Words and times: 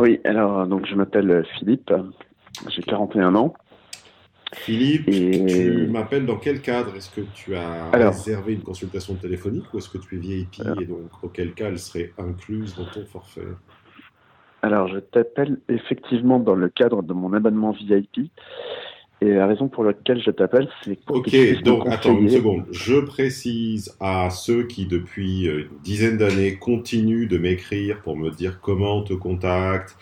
Oui, 0.00 0.18
alors 0.24 0.66
donc 0.66 0.86
je 0.86 0.94
m'appelle 0.94 1.44
Philippe, 1.58 1.92
j'ai 2.68 2.82
41 2.82 3.34
ans. 3.34 3.52
Philippe, 4.54 5.10
tu 5.10 5.86
m'appelles 5.88 6.24
dans 6.24 6.38
quel 6.38 6.62
cadre? 6.62 6.96
Est-ce 6.96 7.10
que 7.10 7.20
tu 7.34 7.54
as 7.54 7.90
réservé 7.90 8.54
une 8.54 8.62
consultation 8.62 9.14
téléphonique 9.14 9.72
ou 9.74 9.78
est-ce 9.78 9.90
que 9.90 9.98
tu 9.98 10.16
es 10.16 10.18
VIP 10.18 10.60
et 10.80 10.86
donc 10.86 11.10
auquel 11.22 11.52
cas 11.52 11.68
elle 11.68 11.78
serait 11.78 12.12
incluse 12.18 12.74
dans 12.76 12.86
ton 12.86 13.04
forfait? 13.04 13.42
Alors 14.62 14.88
je 14.88 14.98
t'appelle 14.98 15.58
effectivement 15.68 16.38
dans 16.38 16.54
le 16.54 16.70
cadre 16.70 17.02
de 17.02 17.12
mon 17.12 17.34
abonnement 17.34 17.72
VIP. 17.72 18.30
Et 19.22 19.28
la 19.28 19.46
raison 19.46 19.68
pour 19.68 19.84
laquelle 19.84 20.22
je 20.22 20.30
t'appelle, 20.30 20.68
c'est 20.82 20.98
Ok, 21.08 21.62
donc 21.62 21.86
attends 21.86 22.18
une 22.18 22.30
seconde. 22.30 22.64
Je 22.70 23.00
précise 23.00 23.94
à 24.00 24.30
ceux 24.30 24.66
qui, 24.66 24.86
depuis 24.86 25.44
une 25.44 25.68
dizaine 25.82 26.16
d'années, 26.16 26.56
continuent 26.56 27.28
de 27.28 27.36
m'écrire 27.36 28.00
pour 28.00 28.16
me 28.16 28.30
dire 28.30 28.60
comment 28.62 28.98
on 28.98 29.02
te 29.02 29.12
contacte, 29.12 29.96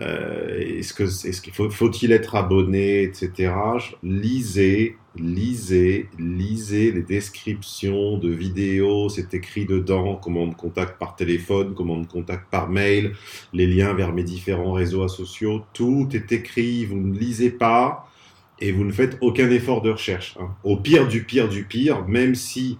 euh, 0.00 0.58
est-ce 0.58 0.92
que 0.92 1.04
est-ce 1.04 1.40
qu'il 1.40 1.52
faut 1.52 1.70
faut-il 1.70 2.12
être 2.12 2.36
abonné, 2.36 3.02
etc. 3.02 3.52
Lisez, 4.02 4.96
lisez, 5.16 6.08
lisez 6.18 6.92
les 6.92 7.02
descriptions 7.02 8.18
de 8.18 8.28
vidéos. 8.28 9.08
C'est 9.08 9.34
écrit 9.34 9.64
dedans 9.66 10.16
comment 10.16 10.42
on 10.42 10.48
me 10.48 10.54
contacte 10.54 10.98
par 10.98 11.16
téléphone, 11.16 11.74
comment 11.74 11.94
on 11.94 12.00
me 12.00 12.06
contacte 12.06 12.50
par 12.50 12.68
mail, 12.68 13.12
les 13.52 13.66
liens 13.66 13.94
vers 13.94 14.12
mes 14.12 14.22
différents 14.22 14.72
réseaux 14.72 15.08
sociaux. 15.08 15.62
Tout 15.72 16.08
est 16.12 16.32
écrit. 16.32 16.84
Vous 16.84 16.96
ne 16.96 17.18
lisez 17.18 17.50
pas 17.50 18.08
et 18.60 18.72
vous 18.72 18.84
ne 18.84 18.92
faites 18.92 19.18
aucun 19.20 19.50
effort 19.50 19.82
de 19.82 19.90
recherche. 19.90 20.36
Hein. 20.40 20.50
Au 20.64 20.76
pire 20.76 21.06
du 21.08 21.24
pire 21.24 21.48
du 21.48 21.64
pire, 21.64 22.06
même 22.06 22.34
si 22.34 22.78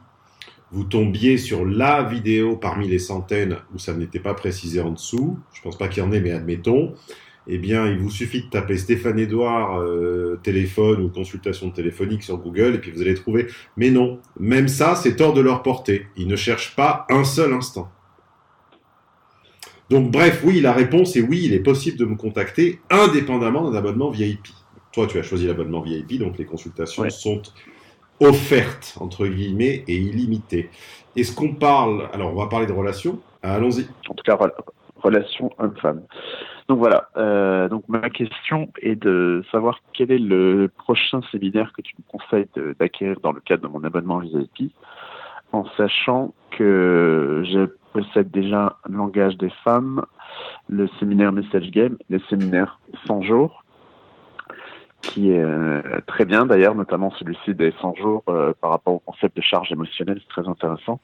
vous 0.71 0.85
tombiez 0.85 1.39
sur 1.39 1.65
la 1.65 2.03
vidéo 2.03 2.57
parmi 2.57 2.89
les 2.89 2.99
centaines 2.99 3.57
où 3.75 3.79
ça 3.79 3.95
n'était 3.95 4.19
pas 4.19 4.35
précisé 4.35 4.81
en 4.81 4.91
dessous, 4.91 5.39
je 5.53 5.63
pense 5.63 5.79
pas 5.79 5.89
qu'il 5.89 6.03
y 6.03 6.07
en 6.07 6.13
ait, 6.13 6.21
mais 6.21 6.33
admettons, 6.33 6.95
eh 7.51 7.57
bien, 7.57 7.87
il 7.87 7.99
vous 7.99 8.11
suffit 8.11 8.43
de 8.43 8.51
taper 8.51 8.77
Stéphane 8.77 9.19
Edouard 9.19 9.81
euh, 9.81 10.39
téléphone 10.43 11.01
ou 11.01 11.09
consultation 11.09 11.71
téléphonique 11.71 12.23
sur 12.23 12.37
Google 12.37 12.75
et 12.75 12.79
puis 12.79 12.91
vous 12.91 13.01
allez 13.01 13.15
trouver. 13.15 13.47
Mais 13.79 13.91
non, 13.91 14.21
même 14.39 14.69
ça, 14.69 14.95
c'est 14.95 15.19
hors 15.23 15.33
de 15.33 15.41
leur 15.41 15.63
portée. 15.63 16.07
Ils 16.17 16.29
ne 16.29 16.37
cherchent 16.37 16.77
pas 16.77 17.07
un 17.09 17.25
seul 17.25 17.55
instant. 17.55 17.91
Donc, 19.89 20.11
bref, 20.11 20.43
oui, 20.45 20.61
la 20.61 20.75
réponse 20.75 21.17
est 21.17 21.23
oui, 21.23 21.41
il 21.45 21.55
est 21.55 21.61
possible 21.61 21.97
de 21.97 22.05
me 22.05 22.17
contacter 22.17 22.81
indépendamment 22.91 23.71
d'un 23.71 23.79
abonnement 23.79 24.11
VIP. 24.11 24.49
Toi, 24.99 25.07
tu 25.07 25.17
as 25.21 25.23
choisi 25.23 25.47
l'abonnement 25.47 25.81
VIP, 25.81 26.19
donc 26.19 26.39
les 26.39 26.45
consultations 26.45 27.09
sont 27.09 27.41
offerte, 28.19 28.99
entre 28.99 29.29
guillemets, 29.29 29.85
et 29.87 29.95
illimitée. 29.95 30.71
Est-ce 31.15 31.33
qu'on 31.33 31.55
parle, 31.55 32.09
alors 32.13 32.33
on 32.33 32.35
va 32.35 32.49
parler 32.49 32.67
de 32.67 32.73
relations, 32.73 33.21
allons-y. 33.45 33.87
En 34.09 34.15
tout 34.15 34.25
cas, 34.25 34.37
relations 35.01 35.53
homme-femme. 35.59 36.03
Donc 36.69 36.79
voilà, 36.79 37.11
euh, 37.17 37.69
donc 37.69 37.85
ma 37.87 38.11
question 38.11 38.73
est 38.83 38.97
de 38.97 39.45
savoir 39.53 39.79
quel 39.93 40.11
est 40.11 40.19
le 40.19 40.69
prochain 40.77 41.21
séminaire 41.31 41.73
que 41.77 41.83
tu 41.83 41.95
me 41.97 42.19
conseilles 42.19 42.49
d'acquérir 42.81 43.21
dans 43.21 43.31
le 43.31 43.41
cadre 43.41 43.69
de 43.69 43.69
mon 43.69 43.85
abonnement 43.85 44.19
VIP, 44.19 44.73
en 45.53 45.65
sachant 45.77 46.35
que 46.51 47.45
je 47.47 47.67
possède 47.93 48.33
déjà 48.33 48.79
un 48.83 48.93
langage 48.93 49.37
des 49.37 49.51
femmes, 49.63 50.05
le 50.69 50.89
séminaire 50.99 51.31
Message 51.31 51.71
Game, 51.71 51.97
le 52.11 52.19
séminaire 52.29 52.81
100 53.07 53.23
jours, 53.23 53.63
qui 55.03 55.31
est 55.31 55.43
euh, 55.43 55.81
très 56.07 56.25
bien 56.25 56.47
d'ailleurs, 56.47 56.75
notamment 56.75 57.11
celui-ci 57.19 57.55
des 57.55 57.73
100 57.81 57.95
jours 57.97 58.23
euh, 58.29 58.53
par 58.61 58.71
rapport 58.71 58.95
au 58.95 58.99
concept 58.99 59.37
de 59.37 59.43
charge 59.43 59.71
émotionnelle, 59.73 60.21
c'est 60.21 60.43
très 60.43 60.49
intéressant. 60.49 61.01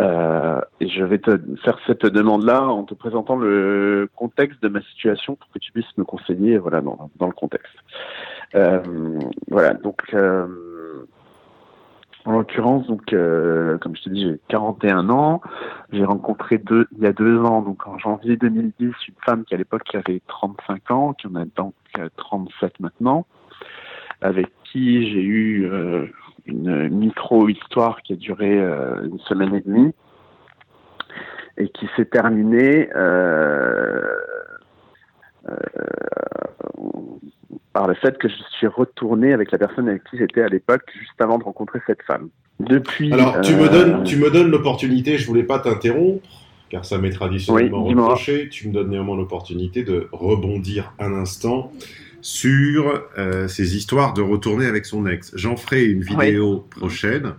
Euh, 0.00 0.60
et 0.80 0.88
je 0.88 1.04
vais 1.04 1.18
te 1.18 1.38
faire 1.62 1.78
cette 1.86 2.04
demande-là 2.04 2.64
en 2.64 2.82
te 2.82 2.94
présentant 2.94 3.36
le 3.36 4.08
contexte 4.16 4.60
de 4.62 4.68
ma 4.68 4.82
situation 4.82 5.36
pour 5.36 5.48
que 5.52 5.60
tu 5.60 5.70
puisses 5.70 5.96
me 5.96 6.04
conseiller 6.04 6.58
voilà, 6.58 6.80
dans, 6.80 7.10
dans 7.16 7.26
le 7.26 7.32
contexte. 7.32 7.74
Euh, 8.56 8.80
voilà, 9.48 9.74
donc 9.74 10.02
en 12.24 12.32
l'occurrence, 12.32 12.86
donc, 12.86 13.12
euh, 13.12 13.76
comme 13.78 13.94
je 13.96 14.02
te 14.02 14.08
dis, 14.08 14.22
j'ai 14.22 14.40
41 14.48 15.10
ans. 15.10 15.42
J'ai 15.92 16.04
rencontré 16.04 16.58
deux, 16.58 16.86
il 16.96 17.02
y 17.02 17.06
a 17.06 17.12
deux 17.12 17.38
ans, 17.40 17.60
donc 17.60 17.86
en 17.86 17.98
janvier 17.98 18.36
2010, 18.36 18.74
une 18.80 18.94
femme 19.24 19.44
qui 19.44 19.54
à 19.54 19.58
l'époque 19.58 19.94
avait 19.94 20.22
35 20.26 20.90
ans, 20.90 21.12
qui 21.12 21.26
en 21.26 21.34
a 21.34 21.44
donc 21.44 21.74
37 22.16 22.80
maintenant, 22.80 23.26
avec 24.22 24.48
qui 24.64 25.10
j'ai 25.10 25.22
eu 25.22 25.66
euh, 25.66 26.06
une 26.46 26.88
micro-histoire 26.88 28.00
qui 28.02 28.14
a 28.14 28.16
duré 28.16 28.58
euh, 28.58 29.04
une 29.04 29.18
semaine 29.20 29.54
et 29.54 29.60
demie 29.60 29.94
et 31.56 31.68
qui 31.68 31.88
s'est 31.94 32.06
terminée 32.06 32.88
par 37.74 37.88
le 37.88 37.94
fait 37.94 38.16
que 38.16 38.28
je 38.28 38.34
suis 38.56 38.68
retourné 38.68 39.34
avec 39.34 39.50
la 39.50 39.58
personne 39.58 39.88
avec 39.88 40.04
qui 40.04 40.16
j'étais 40.16 40.40
à 40.40 40.48
l'époque, 40.48 40.82
juste 40.96 41.20
avant 41.20 41.38
de 41.38 41.44
rencontrer 41.44 41.80
cette 41.86 42.02
femme. 42.02 42.30
Depuis. 42.60 43.12
Alors, 43.12 43.40
tu 43.40 43.56
me 43.56 43.68
donnes, 43.68 44.00
euh, 44.00 44.02
tu 44.04 44.16
me 44.16 44.30
donnes 44.30 44.50
l'opportunité. 44.50 45.18
Je 45.18 45.26
voulais 45.26 45.42
pas 45.42 45.58
t'interrompre, 45.58 46.22
car 46.70 46.84
ça 46.84 46.98
m'est 46.98 47.10
traditionnellement 47.10 47.84
reproché. 47.84 48.48
Tu 48.48 48.68
me 48.68 48.72
donnes 48.72 48.90
néanmoins 48.90 49.16
l'opportunité 49.16 49.82
de 49.82 50.08
rebondir 50.12 50.94
un 51.00 51.12
instant 51.14 51.72
sur 52.20 53.02
euh, 53.18 53.48
ces 53.48 53.76
histoires 53.76 54.14
de 54.14 54.22
retourner 54.22 54.66
avec 54.66 54.86
son 54.86 55.06
ex. 55.06 55.32
J'en 55.34 55.56
ferai 55.56 55.84
une 55.84 56.02
vidéo 56.02 56.64
prochaine. 56.70 57.34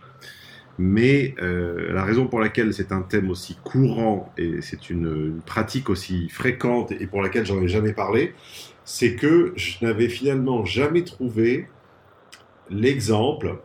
Mais 0.77 1.35
euh, 1.41 1.93
la 1.93 2.03
raison 2.03 2.27
pour 2.27 2.39
laquelle 2.39 2.73
c'est 2.73 2.91
un 2.91 3.01
thème 3.01 3.29
aussi 3.29 3.57
courant 3.63 4.33
et 4.37 4.61
c'est 4.61 4.89
une, 4.89 5.39
pratique 5.45 5.89
aussi 5.89 6.27
fréquente 6.29 6.91
et 6.91 7.07
pour 7.07 7.21
laquelle 7.21 7.45
j'en 7.45 7.61
ai 7.61 7.67
jamais 7.67 7.93
parlé, 7.93 8.33
c'est 8.83 9.15
que 9.15 9.53
je 9.55 9.77
n'avais 9.81 10.09
finalement 10.09 10.65
jamais 10.65 11.03
trouvé 11.03 11.67
l'exemple, 12.69 13.57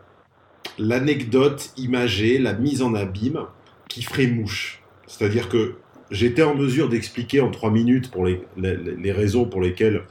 l'anecdote 0.79 1.73
imagée, 1.77 2.39
la 2.39 2.53
mise 2.53 2.83
en 2.83 2.95
abîme 2.95 3.41
qui 3.89 4.03
ferait 4.03 4.29
mouche. 4.29 4.83
C'est-à-dire 5.07 5.49
que 5.49 5.75
j'étais 6.11 6.43
en 6.43 6.55
mesure 6.55 6.89
d'expliquer 6.89 7.41
en 7.41 7.51
trois 7.51 7.71
minutes 7.71 8.11
pour 8.11 8.25
les, 8.25 9.13
raisons 9.13 9.47
pour 9.47 9.61
lesquelles, 9.61 10.03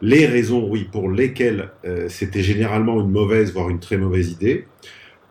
les 0.00 0.26
raisons, 0.26 0.68
oui, 0.68 0.88
pour 0.90 1.10
lesquelles 1.10 1.72
euh, 1.84 2.08
c'était 2.08 2.42
généralement 2.42 3.00
une 3.00 3.10
mauvaise, 3.10 3.52
voire 3.52 3.70
une 3.70 3.80
très 3.80 3.96
mauvaise 3.96 4.30
idée. 4.30 4.66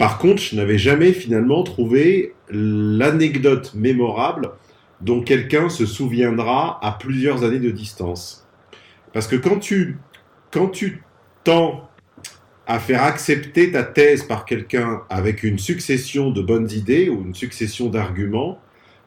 Par 0.03 0.17
contre, 0.17 0.41
je 0.41 0.57
n'avais 0.57 0.77
jamais 0.77 1.13
finalement 1.13 1.63
trouvé 1.63 2.33
l'anecdote 2.49 3.71
mémorable 3.73 4.51
dont 4.99 5.21
quelqu'un 5.21 5.69
se 5.69 5.85
souviendra 5.85 6.77
à 6.85 6.91
plusieurs 6.91 7.45
années 7.45 7.61
de 7.61 7.71
distance. 7.71 8.45
Parce 9.13 9.27
que 9.27 9.37
quand 9.37 9.59
tu, 9.59 9.97
quand 10.51 10.67
tu 10.67 11.03
tends 11.45 11.89
à 12.67 12.79
faire 12.79 13.01
accepter 13.01 13.71
ta 13.71 13.83
thèse 13.83 14.23
par 14.23 14.43
quelqu'un 14.43 15.03
avec 15.09 15.41
une 15.41 15.57
succession 15.57 16.31
de 16.31 16.41
bonnes 16.41 16.69
idées 16.69 17.07
ou 17.07 17.23
une 17.23 17.33
succession 17.33 17.87
d'arguments, 17.87 18.59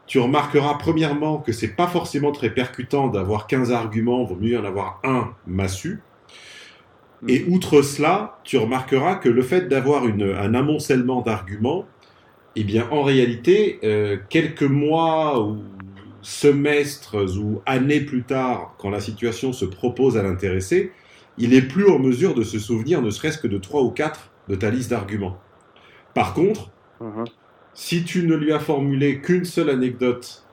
tu 0.07 0.19
remarqueras 0.19 0.79
premièrement 0.79 1.37
que 1.37 1.53
c'est 1.53 1.77
pas 1.77 1.89
forcément 1.89 2.33
très 2.33 2.49
percutant 2.49 3.09
d'avoir 3.09 3.47
15 3.47 3.71
arguments, 3.71 4.25
vaut 4.25 4.39
mieux 4.41 4.59
en 4.59 4.65
avoir 4.65 5.03
un 5.05 5.35
massu. 5.47 6.01
Et 7.29 7.41
mm. 7.41 7.53
outre 7.53 7.83
cela, 7.83 8.39
tu 8.45 8.57
remarqueras 8.59 9.17
que 9.17 9.29
le 9.29 9.43
fait 9.43 9.69
d'avoir 9.69 10.05
un 10.05 10.55
amoncellement 10.55 11.23
d'arguments, 11.23 11.87
eh 12.57 12.65
bien, 12.65 12.89
en 12.91 13.03
réalité, 13.03 13.79
euh, 13.85 14.17
quelques 14.29 14.63
mois 14.63 15.43
ou 15.43 15.59
semestres 16.23 17.39
ou 17.39 17.61
années 17.67 18.01
plus 18.01 18.23
tard, 18.23 18.75
quand 18.79 18.91
la 18.91 19.01
situation 19.01 19.53
se 19.53 19.65
propose 19.65 20.17
à 20.17 20.23
l'intéresser, 20.23 20.93
il 21.39 21.55
est 21.55 21.63
plus 21.63 21.89
en 21.89 21.99
mesure 21.99 22.35
de 22.35 22.43
se 22.43 22.59
souvenir 22.59 23.03
ne 23.03 23.11
serait-ce 23.11 23.39
que 23.39 23.47
de 23.47 23.59
trois 23.59 23.83
ou 23.83 23.91
quatre 23.91 24.31
de 24.49 24.55
ta 24.55 24.71
liste 24.71 24.91
d'arguments. 24.91 25.39
Par 26.15 26.35
contre, 26.35 26.71
uh-huh. 27.01 27.29
si 27.75 28.05
tu 28.05 28.27
ne 28.27 28.35
lui 28.35 28.53
as 28.53 28.59
formulé 28.59 29.21
qu'une 29.21 29.45
seule 29.45 29.69
anecdote, 29.69 30.45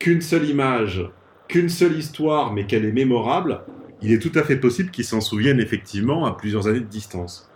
qu'une 0.00 0.20
seule 0.20 0.48
image, 0.48 1.08
qu'une 1.46 1.68
seule 1.68 1.96
histoire, 1.96 2.52
mais 2.52 2.66
qu'elle 2.66 2.84
est 2.84 2.92
mémorable, 2.92 3.62
il 4.02 4.12
est 4.12 4.18
tout 4.18 4.36
à 4.38 4.42
fait 4.42 4.56
possible 4.56 4.90
qu'il 4.90 5.04
s'en 5.04 5.20
souvienne 5.20 5.60
effectivement 5.60 6.26
à 6.26 6.32
plusieurs 6.36 6.68
années 6.68 6.80
de 6.80 6.84
distance. 6.84 7.50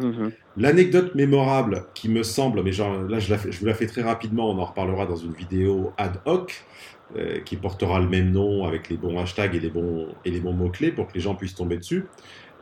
Uh-huh. 0.00 0.32
L'anecdote 0.56 1.14
mémorable 1.14 1.84
qui 1.94 2.08
me 2.08 2.22
semble, 2.22 2.62
mais 2.62 2.72
genre, 2.72 3.02
là 3.02 3.20
je, 3.20 3.32
je, 3.50 3.58
vous 3.60 3.66
la 3.66 3.74
fais 3.74 3.86
très 3.86 4.02
rapidement, 4.02 4.50
on 4.50 4.58
en 4.58 4.64
reparlera 4.64 5.06
dans 5.06 5.16
une 5.16 5.32
vidéo 5.32 5.92
ad 5.96 6.20
hoc, 6.24 6.64
euh, 7.16 7.38
qui 7.40 7.56
portera 7.56 8.00
le 8.00 8.08
même 8.08 8.32
nom 8.32 8.64
avec 8.64 8.88
les 8.88 8.96
bons 8.96 9.18
hashtags 9.20 9.54
et 9.54 9.60
les 9.60 9.70
bons, 9.70 10.08
et 10.24 10.30
les 10.30 10.40
bons 10.40 10.52
mots-clés 10.52 10.90
pour 10.90 11.06
que 11.06 11.14
les 11.14 11.20
gens 11.20 11.34
puissent 11.34 11.54
tomber 11.54 11.76
dessus. 11.76 12.06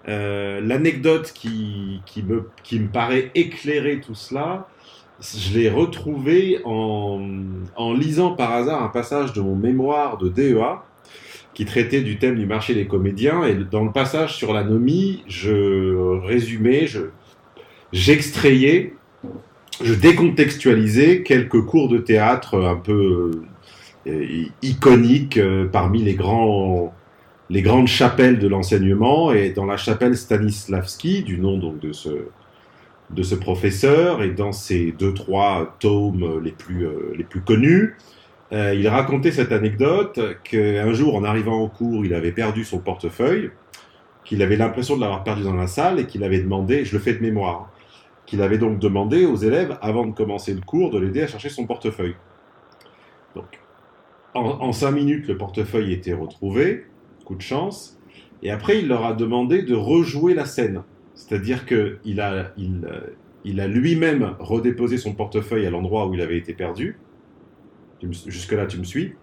Euh, 0.08 0.60
l'anecdote 0.60 1.32
qui, 1.32 2.02
qui, 2.04 2.22
me, 2.22 2.50
qui 2.62 2.80
me 2.80 2.88
paraît 2.88 3.30
éclairer 3.34 4.00
tout 4.00 4.14
cela, 4.14 4.68
je 5.20 5.56
l'ai 5.56 5.70
retrouvée 5.70 6.60
en, 6.64 7.24
en 7.76 7.92
lisant 7.94 8.32
par 8.32 8.52
hasard 8.52 8.82
un 8.82 8.88
passage 8.88 9.32
de 9.32 9.40
mon 9.40 9.54
mémoire 9.54 10.18
de 10.18 10.28
DEA 10.28 10.82
qui 11.54 11.64
traitait 11.64 12.02
du 12.02 12.18
thème 12.18 12.36
du 12.36 12.46
marché 12.46 12.74
des 12.74 12.86
comédiens. 12.86 13.44
Et 13.44 13.54
dans 13.54 13.84
le 13.84 13.92
passage 13.92 14.36
sur 14.36 14.52
l'anomie, 14.52 15.22
je 15.28 16.18
résumais, 16.24 16.86
je, 16.86 17.00
j'extrayais, 17.92 18.94
je 19.82 19.94
décontextualisais 19.94 21.22
quelques 21.22 21.62
cours 21.62 21.88
de 21.88 21.98
théâtre 21.98 22.62
un 22.62 22.76
peu 22.76 23.42
iconique 24.62 25.38
parmi 25.70 26.02
les 26.02 26.14
grands 26.14 26.92
les 27.52 27.60
grandes 27.60 27.86
chapelles 27.86 28.38
de 28.38 28.48
l'enseignement 28.48 29.30
et 29.30 29.50
dans 29.50 29.66
la 29.66 29.76
chapelle 29.76 30.16
Stanislavski, 30.16 31.22
du 31.22 31.38
nom 31.38 31.58
donc 31.58 31.80
de 31.80 31.92
ce, 31.92 32.08
de 33.10 33.22
ce 33.22 33.34
professeur, 33.34 34.22
et 34.22 34.30
dans 34.30 34.52
ses 34.52 34.92
deux, 34.92 35.12
trois 35.12 35.76
tomes 35.78 36.40
les 36.42 36.52
plus, 36.52 36.86
euh, 36.86 37.12
les 37.14 37.24
plus 37.24 37.42
connus, 37.42 37.96
euh, 38.52 38.74
il 38.74 38.86
racontait 38.88 39.32
cette 39.32 39.50
anecdote 39.50 40.20
qu'un 40.44 40.92
jour, 40.92 41.14
en 41.14 41.24
arrivant 41.24 41.58
au 41.60 41.68
cours, 41.68 42.04
il 42.04 42.12
avait 42.12 42.32
perdu 42.32 42.64
son 42.64 42.80
portefeuille, 42.80 43.50
qu'il 44.24 44.42
avait 44.42 44.56
l'impression 44.56 44.96
de 44.96 45.00
l'avoir 45.00 45.24
perdu 45.24 45.42
dans 45.42 45.54
la 45.54 45.66
salle 45.66 45.98
et 45.98 46.06
qu'il 46.06 46.22
avait 46.22 46.40
demandé, 46.40 46.84
je 46.84 46.92
le 46.92 47.02
fais 47.02 47.14
de 47.14 47.22
mémoire, 47.22 47.70
qu'il 48.26 48.42
avait 48.42 48.58
donc 48.58 48.78
demandé 48.78 49.24
aux 49.24 49.36
élèves, 49.36 49.78
avant 49.80 50.06
de 50.06 50.12
commencer 50.12 50.52
le 50.52 50.60
cours, 50.60 50.90
de 50.90 50.98
l'aider 50.98 51.22
à 51.22 51.26
chercher 51.26 51.48
son 51.48 51.66
portefeuille. 51.66 52.14
Donc, 53.34 53.58
en, 54.34 54.72
cinq 54.72 54.92
minutes, 54.92 55.28
le 55.28 55.36
portefeuille 55.36 55.92
était 55.92 56.14
retrouvé 56.14 56.86
coup 57.24 57.34
de 57.34 57.42
chance. 57.42 57.98
Et 58.42 58.50
après, 58.50 58.78
il 58.78 58.88
leur 58.88 59.04
a 59.04 59.14
demandé 59.14 59.62
de 59.62 59.74
rejouer 59.74 60.34
la 60.34 60.44
scène. 60.44 60.82
C'est-à-dire 61.14 61.66
qu'il 61.66 61.98
il 62.04 63.60
a 63.60 63.66
lui-même 63.66 64.34
redéposé 64.40 64.98
son 64.98 65.14
portefeuille 65.14 65.66
à 65.66 65.70
l'endroit 65.70 66.06
où 66.06 66.14
il 66.14 66.20
avait 66.20 66.38
été 66.38 66.52
perdu. 66.52 66.98
Jusque-là, 68.10 68.66
tu 68.66 68.78
me 68.78 68.84
suis 68.84 69.14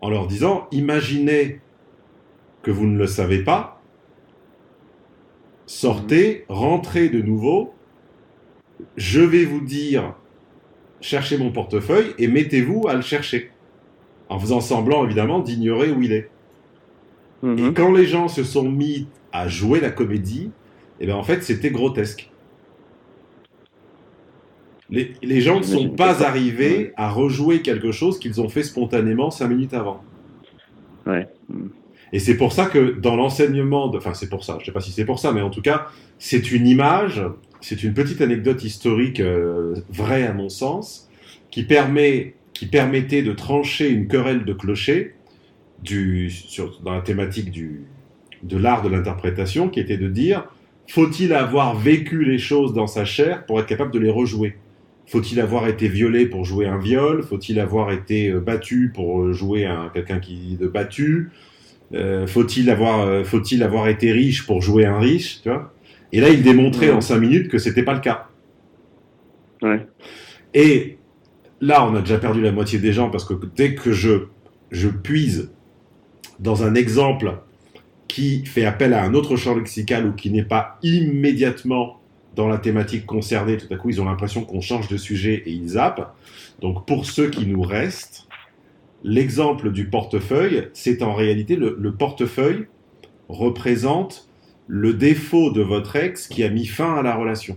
En 0.00 0.10
leur 0.10 0.26
disant, 0.26 0.68
imaginez 0.70 1.60
que 2.62 2.70
vous 2.70 2.86
ne 2.86 2.96
le 2.96 3.06
savez 3.06 3.42
pas, 3.42 3.82
sortez, 5.66 6.44
rentrez 6.48 7.08
de 7.08 7.20
nouveau, 7.20 7.74
je 8.96 9.20
vais 9.20 9.44
vous 9.44 9.60
dire, 9.60 10.14
cherchez 11.00 11.38
mon 11.38 11.50
portefeuille 11.50 12.14
et 12.18 12.28
mettez-vous 12.28 12.88
à 12.88 12.94
le 12.94 13.02
chercher. 13.02 13.50
En 14.28 14.38
faisant 14.38 14.60
semblant, 14.60 15.04
évidemment, 15.04 15.40
d'ignorer 15.40 15.90
où 15.90 16.02
il 16.02 16.12
est. 16.12 16.30
Et 17.42 17.46
mhm. 17.46 17.74
quand 17.74 17.92
les 17.92 18.06
gens 18.06 18.28
se 18.28 18.44
sont 18.44 18.70
mis 18.70 19.08
à 19.32 19.48
jouer 19.48 19.80
la 19.80 19.90
comédie, 19.90 20.50
et 21.00 21.04
eh 21.04 21.06
bien 21.06 21.16
en 21.16 21.24
fait, 21.24 21.42
c'était 21.42 21.70
grotesque. 21.70 22.31
Les, 24.92 25.14
les 25.22 25.40
gens 25.40 25.58
ne 25.58 25.64
sont 25.64 25.88
pas 25.88 26.22
arrivés 26.22 26.92
à 26.96 27.08
rejouer 27.08 27.62
quelque 27.62 27.92
chose 27.92 28.18
qu'ils 28.18 28.42
ont 28.42 28.50
fait 28.50 28.62
spontanément 28.62 29.30
cinq 29.30 29.48
minutes 29.48 29.72
avant. 29.72 30.04
Ouais. 31.06 31.26
Et 32.12 32.18
c'est 32.18 32.36
pour 32.36 32.52
ça 32.52 32.66
que 32.66 33.00
dans 33.00 33.16
l'enseignement, 33.16 33.88
de... 33.88 33.96
enfin 33.96 34.12
c'est 34.12 34.28
pour 34.28 34.44
ça, 34.44 34.56
je 34.58 34.64
ne 34.64 34.66
sais 34.66 34.72
pas 34.72 34.82
si 34.82 34.92
c'est 34.92 35.06
pour 35.06 35.18
ça, 35.18 35.32
mais 35.32 35.40
en 35.40 35.48
tout 35.48 35.62
cas, 35.62 35.86
c'est 36.18 36.52
une 36.52 36.66
image, 36.66 37.22
c'est 37.62 37.82
une 37.82 37.94
petite 37.94 38.20
anecdote 38.20 38.62
historique 38.62 39.20
euh, 39.20 39.76
vraie 39.88 40.26
à 40.26 40.34
mon 40.34 40.50
sens, 40.50 41.08
qui, 41.50 41.62
permet, 41.64 42.34
qui 42.52 42.66
permettait 42.66 43.22
de 43.22 43.32
trancher 43.32 43.88
une 43.88 44.08
querelle 44.08 44.44
de 44.44 44.52
clocher 44.52 45.14
du, 45.82 46.28
sur, 46.28 46.80
dans 46.82 46.92
la 46.92 47.00
thématique 47.00 47.50
du, 47.50 47.86
de 48.42 48.58
l'art 48.58 48.82
de 48.82 48.90
l'interprétation, 48.90 49.70
qui 49.70 49.80
était 49.80 49.96
de 49.96 50.08
dire 50.08 50.46
faut-il 50.86 51.32
avoir 51.32 51.76
vécu 51.76 52.26
les 52.26 52.38
choses 52.38 52.74
dans 52.74 52.86
sa 52.86 53.06
chair 53.06 53.46
pour 53.46 53.58
être 53.58 53.66
capable 53.66 53.90
de 53.90 53.98
les 53.98 54.10
rejouer? 54.10 54.58
Faut-il 55.06 55.40
avoir 55.40 55.68
été 55.68 55.88
violé 55.88 56.26
pour 56.26 56.44
jouer 56.44 56.66
un 56.66 56.78
viol? 56.78 57.22
Faut-il 57.22 57.60
avoir 57.60 57.92
été 57.92 58.30
euh, 58.30 58.40
battu 58.40 58.90
pour 58.94 59.32
jouer 59.32 59.66
un 59.66 59.90
quelqu'un 59.92 60.20
qui 60.20 60.56
de 60.56 60.66
battu? 60.66 61.30
Euh, 61.94 62.26
Faut-il 62.26 62.70
avoir 62.70 63.00
euh, 63.00 63.24
faut-il 63.24 63.62
avoir 63.62 63.88
été 63.88 64.12
riche 64.12 64.46
pour 64.46 64.62
jouer 64.62 64.86
un 64.86 64.98
riche 64.98 65.42
tu 65.42 65.48
vois? 65.48 65.72
Et 66.12 66.20
là, 66.20 66.28
il 66.28 66.42
démontrait 66.42 66.90
en 66.90 67.00
cinq 67.00 67.18
minutes 67.18 67.48
que 67.48 67.58
c'était 67.58 67.82
pas 67.82 67.94
le 67.94 68.00
cas. 68.00 68.28
Ouais. 69.62 69.86
Et 70.52 70.98
là, 71.60 71.86
on 71.86 71.94
a 71.94 72.00
déjà 72.00 72.18
perdu 72.18 72.42
la 72.42 72.52
moitié 72.52 72.78
des 72.78 72.92
gens 72.92 73.08
parce 73.08 73.24
que 73.24 73.34
dès 73.56 73.74
que 73.74 73.92
je 73.92 74.26
je 74.70 74.88
puise 74.88 75.52
dans 76.38 76.64
un 76.64 76.74
exemple 76.74 77.38
qui 78.08 78.44
fait 78.44 78.64
appel 78.64 78.92
à 78.92 79.04
un 79.04 79.14
autre 79.14 79.36
champ 79.36 79.54
lexical 79.54 80.06
ou 80.06 80.12
qui 80.12 80.30
n'est 80.30 80.44
pas 80.44 80.78
immédiatement 80.82 82.01
dans 82.34 82.48
la 82.48 82.58
thématique 82.58 83.06
concernée, 83.06 83.56
tout 83.56 83.72
à 83.72 83.76
coup 83.76 83.90
ils 83.90 84.00
ont 84.00 84.04
l'impression 84.04 84.44
qu'on 84.44 84.60
change 84.60 84.88
de 84.88 84.96
sujet 84.96 85.42
et 85.46 85.50
ils 85.50 85.70
zappent. 85.70 86.14
Donc 86.60 86.86
pour 86.86 87.06
ceux 87.06 87.28
qui 87.30 87.46
nous 87.46 87.62
restent, 87.62 88.28
l'exemple 89.04 89.70
du 89.70 89.86
portefeuille, 89.86 90.68
c'est 90.72 91.02
en 91.02 91.14
réalité 91.14 91.56
le, 91.56 91.92
portefeuille 91.92 92.66
représente 93.28 94.28
le 94.66 94.94
défaut 94.94 95.50
de 95.50 95.62
votre 95.62 95.96
ex 95.96 96.28
qui 96.28 96.44
a 96.44 96.48
mis 96.48 96.66
fin 96.66 96.96
à 96.96 97.02
la 97.02 97.14
relation. 97.14 97.56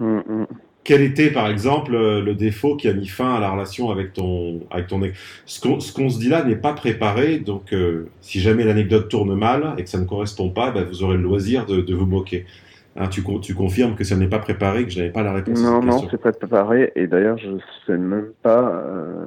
Hum, 0.00 0.22
hum 0.28 0.46
quel 0.88 1.02
était, 1.02 1.30
par 1.30 1.48
exemple, 1.48 1.94
euh, 1.94 2.22
le 2.22 2.34
défaut 2.34 2.74
qui 2.74 2.88
a 2.88 2.94
mis 2.94 3.06
fin 3.06 3.34
à 3.34 3.40
la 3.40 3.50
relation 3.50 3.90
avec 3.90 4.14
ton, 4.14 4.60
avec 4.70 4.86
ton 4.86 5.02
ex? 5.02 5.18
Ce 5.44 5.60
qu'on 5.60 6.08
se 6.08 6.18
dit 6.18 6.30
là 6.30 6.42
n'est 6.42 6.56
pas 6.56 6.72
préparé, 6.72 7.40
donc 7.40 7.74
euh, 7.74 8.08
si 8.22 8.40
jamais 8.40 8.64
l'anecdote 8.64 9.10
tourne 9.10 9.34
mal 9.34 9.74
et 9.76 9.84
que 9.84 9.90
ça 9.90 9.98
ne 9.98 10.06
correspond 10.06 10.48
pas, 10.48 10.70
bah, 10.70 10.84
vous 10.84 11.02
aurez 11.02 11.18
le 11.18 11.22
loisir 11.22 11.66
de, 11.66 11.94
vous 11.94 12.06
moquer. 12.06 12.46
Hein, 12.96 13.08
tu, 13.08 13.22
tu, 13.42 13.54
confirmes 13.54 13.94
que 13.94 14.02
ça 14.02 14.16
n'est 14.16 14.28
pas 14.28 14.40
préparé, 14.40 14.84
que 14.84 14.90
je 14.90 14.98
n'avais 14.98 15.12
pas 15.12 15.22
la 15.22 15.32
réponse 15.32 15.62
Non, 15.62 15.80
non, 15.80 16.08
c'est 16.10 16.20
pas 16.20 16.32
préparé, 16.32 16.92
et 16.96 17.06
d'ailleurs, 17.06 17.38
je 17.38 17.50
sais 17.86 17.96
même 17.96 18.32
pas. 18.42 18.72
Euh... 18.74 19.26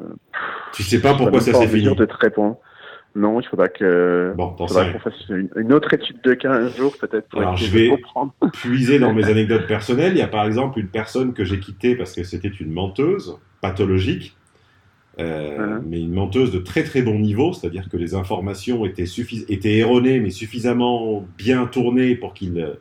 Tu 0.74 0.84
sais 0.84 1.00
pas 1.00 1.14
pourquoi 1.14 1.40
ça 1.40 1.54
s'est 1.54 1.68
fini. 1.68 1.96
de 1.96 2.06
te 2.06 2.18
répondre. 2.18 2.58
Non, 3.14 3.42
il 3.42 3.46
faudra 3.46 3.68
que 3.68 4.34
bon, 4.38 4.52
qu'on 4.52 4.68
fasse 4.68 5.30
une, 5.30 5.74
autre 5.74 5.94
étude 5.94 6.22
de 6.24 6.34
cas 6.34 6.52
un 6.54 6.70
jour 6.70 6.94
peut-être 6.98 7.28
pour 7.28 7.42
Alors, 7.42 7.58
je 7.58 7.70
vais 7.70 7.92
puiser 8.54 9.00
dans 9.00 9.14
mes 9.14 9.26
anecdotes 9.26 9.68
personnelles. 9.68 10.14
Il 10.14 10.20
y 10.20 10.22
a 10.22 10.30
par 10.30 10.46
exemple 10.46 10.80
une 10.80 10.88
personne 10.88 11.34
que 11.34 11.44
j'ai 11.44 11.60
quittée 11.60 11.96
parce 11.96 12.14
que 12.14 12.24
c'était 12.24 12.48
une 12.48 12.72
menteuse 12.72 13.38
pathologique, 13.60 14.38
euh, 15.20 15.58
uh-huh. 15.58 15.82
mais 15.86 16.00
une 16.00 16.14
menteuse 16.14 16.52
de 16.52 16.60
très 16.60 16.84
très 16.84 17.02
bon 17.02 17.20
niveau, 17.20 17.52
c'est-à-dire 17.52 17.90
que 17.90 17.98
les 17.98 18.16
informations 18.16 18.86
étaient, 18.86 19.06
étaient 19.50 19.78
erronées 19.78 20.22
mais 20.22 20.30
suffisamment 20.30 21.26
bien 21.38 21.66
tournées 21.66 22.16
pour 22.16 22.34
qu'il 22.34 22.78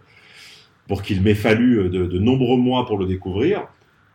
pour 0.91 1.03
qu'il 1.03 1.23
m'ait 1.23 1.37
fallu 1.37 1.89
de, 1.89 2.05
de 2.05 2.19
nombreux 2.19 2.57
mois 2.57 2.85
pour 2.85 2.99
le 2.99 3.07
découvrir. 3.07 3.69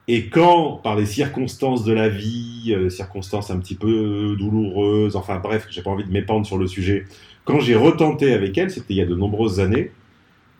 Et 0.10 0.27
quand, 0.27 0.81
par 0.83 0.98
les 0.98 1.06
circonstances 1.06 1.86
de 1.86 1.94
la 1.94 2.10
vie, 2.10 2.75
euh, 2.75 2.89
circonstances 2.89 3.50
un 3.50 3.60
petit 3.60 3.75
peu 3.75 4.36
douloureuses, 4.38 5.16
enfin 5.16 5.39
bref, 5.39 5.68
j'ai 5.69 5.81
pas 5.81 5.92
envie 5.92 6.04
de 6.04 6.12
m'épandre 6.12 6.45
sur 6.45 6.57
le 6.57 6.68
sujet, 6.68 7.06
quand 7.45 7.62
j'ai 7.62 7.75
retenté 7.75 8.33
avec 8.33 8.57
elle, 8.57 8.69
c'était 8.69 8.94
il 8.94 8.98
y 8.98 9.01
a 9.01 9.06
de 9.06 9.16
nombreuses 9.16 9.62
années, 9.62 9.92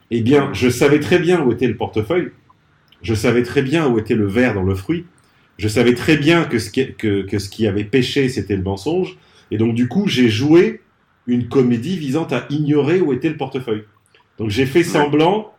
eh 0.10 0.22
bien, 0.22 0.54
je 0.54 0.70
savais 0.70 1.02
très 1.02 1.20
bien 1.20 1.44
où 1.44 1.52
était 1.52 1.68
le 1.68 1.76
portefeuille, 1.76 2.32
je 3.02 3.14
savais 3.14 3.44
très 3.44 3.62
bien 3.62 3.86
où 3.90 4.00
était 4.00 4.16
le 4.16 4.26
verre 4.26 4.54
dans 4.54 4.64
le 4.64 4.74
fruit, 4.74 5.04
je 5.58 5.68
savais 5.68 5.96
très 5.96 6.16
bien 6.16 6.46
que 6.46 6.60
ce 6.60 6.70
qui, 6.70 6.94
que, 6.94 7.24
que 7.24 7.40
ce 7.40 7.50
qui 7.50 7.68
avait 7.68 7.84
péché, 7.84 8.30
c'était 8.30 8.56
le 8.56 8.64
mensonge, 8.64 9.18
et 9.52 9.58
donc 9.58 9.76
du 9.76 9.90
coup, 9.90 10.08
j'ai 10.08 10.30
joué 10.30 10.80
une 11.28 11.50
comédie 11.50 11.98
visant 11.98 12.28
à 12.32 12.46
ignorer 12.50 13.02
où 13.02 13.12
était 13.12 13.30
le 13.30 13.36
portefeuille. 13.36 13.84
Donc 14.38 14.50
j'ai 14.50 14.66
fait 14.66 14.84
semblant 14.84 15.55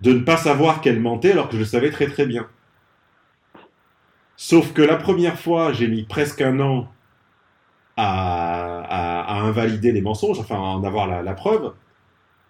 de 0.00 0.12
ne 0.12 0.20
pas 0.20 0.36
savoir 0.36 0.80
qu'elle 0.80 1.00
mentait 1.00 1.32
alors 1.32 1.48
que 1.48 1.56
je 1.56 1.64
savais 1.64 1.90
très 1.90 2.06
très 2.06 2.26
bien. 2.26 2.46
Sauf 4.36 4.72
que 4.72 4.82
la 4.82 4.96
première 4.96 5.38
fois, 5.38 5.72
j'ai 5.72 5.88
mis 5.88 6.02
presque 6.02 6.40
un 6.40 6.60
an 6.60 6.88
à, 7.96 9.40
invalider 9.44 9.92
les 9.92 10.00
mensonges, 10.00 10.38
enfin 10.40 10.56
à 10.56 10.58
en 10.58 10.84
avoir 10.84 11.22
la, 11.22 11.34
preuve. 11.34 11.72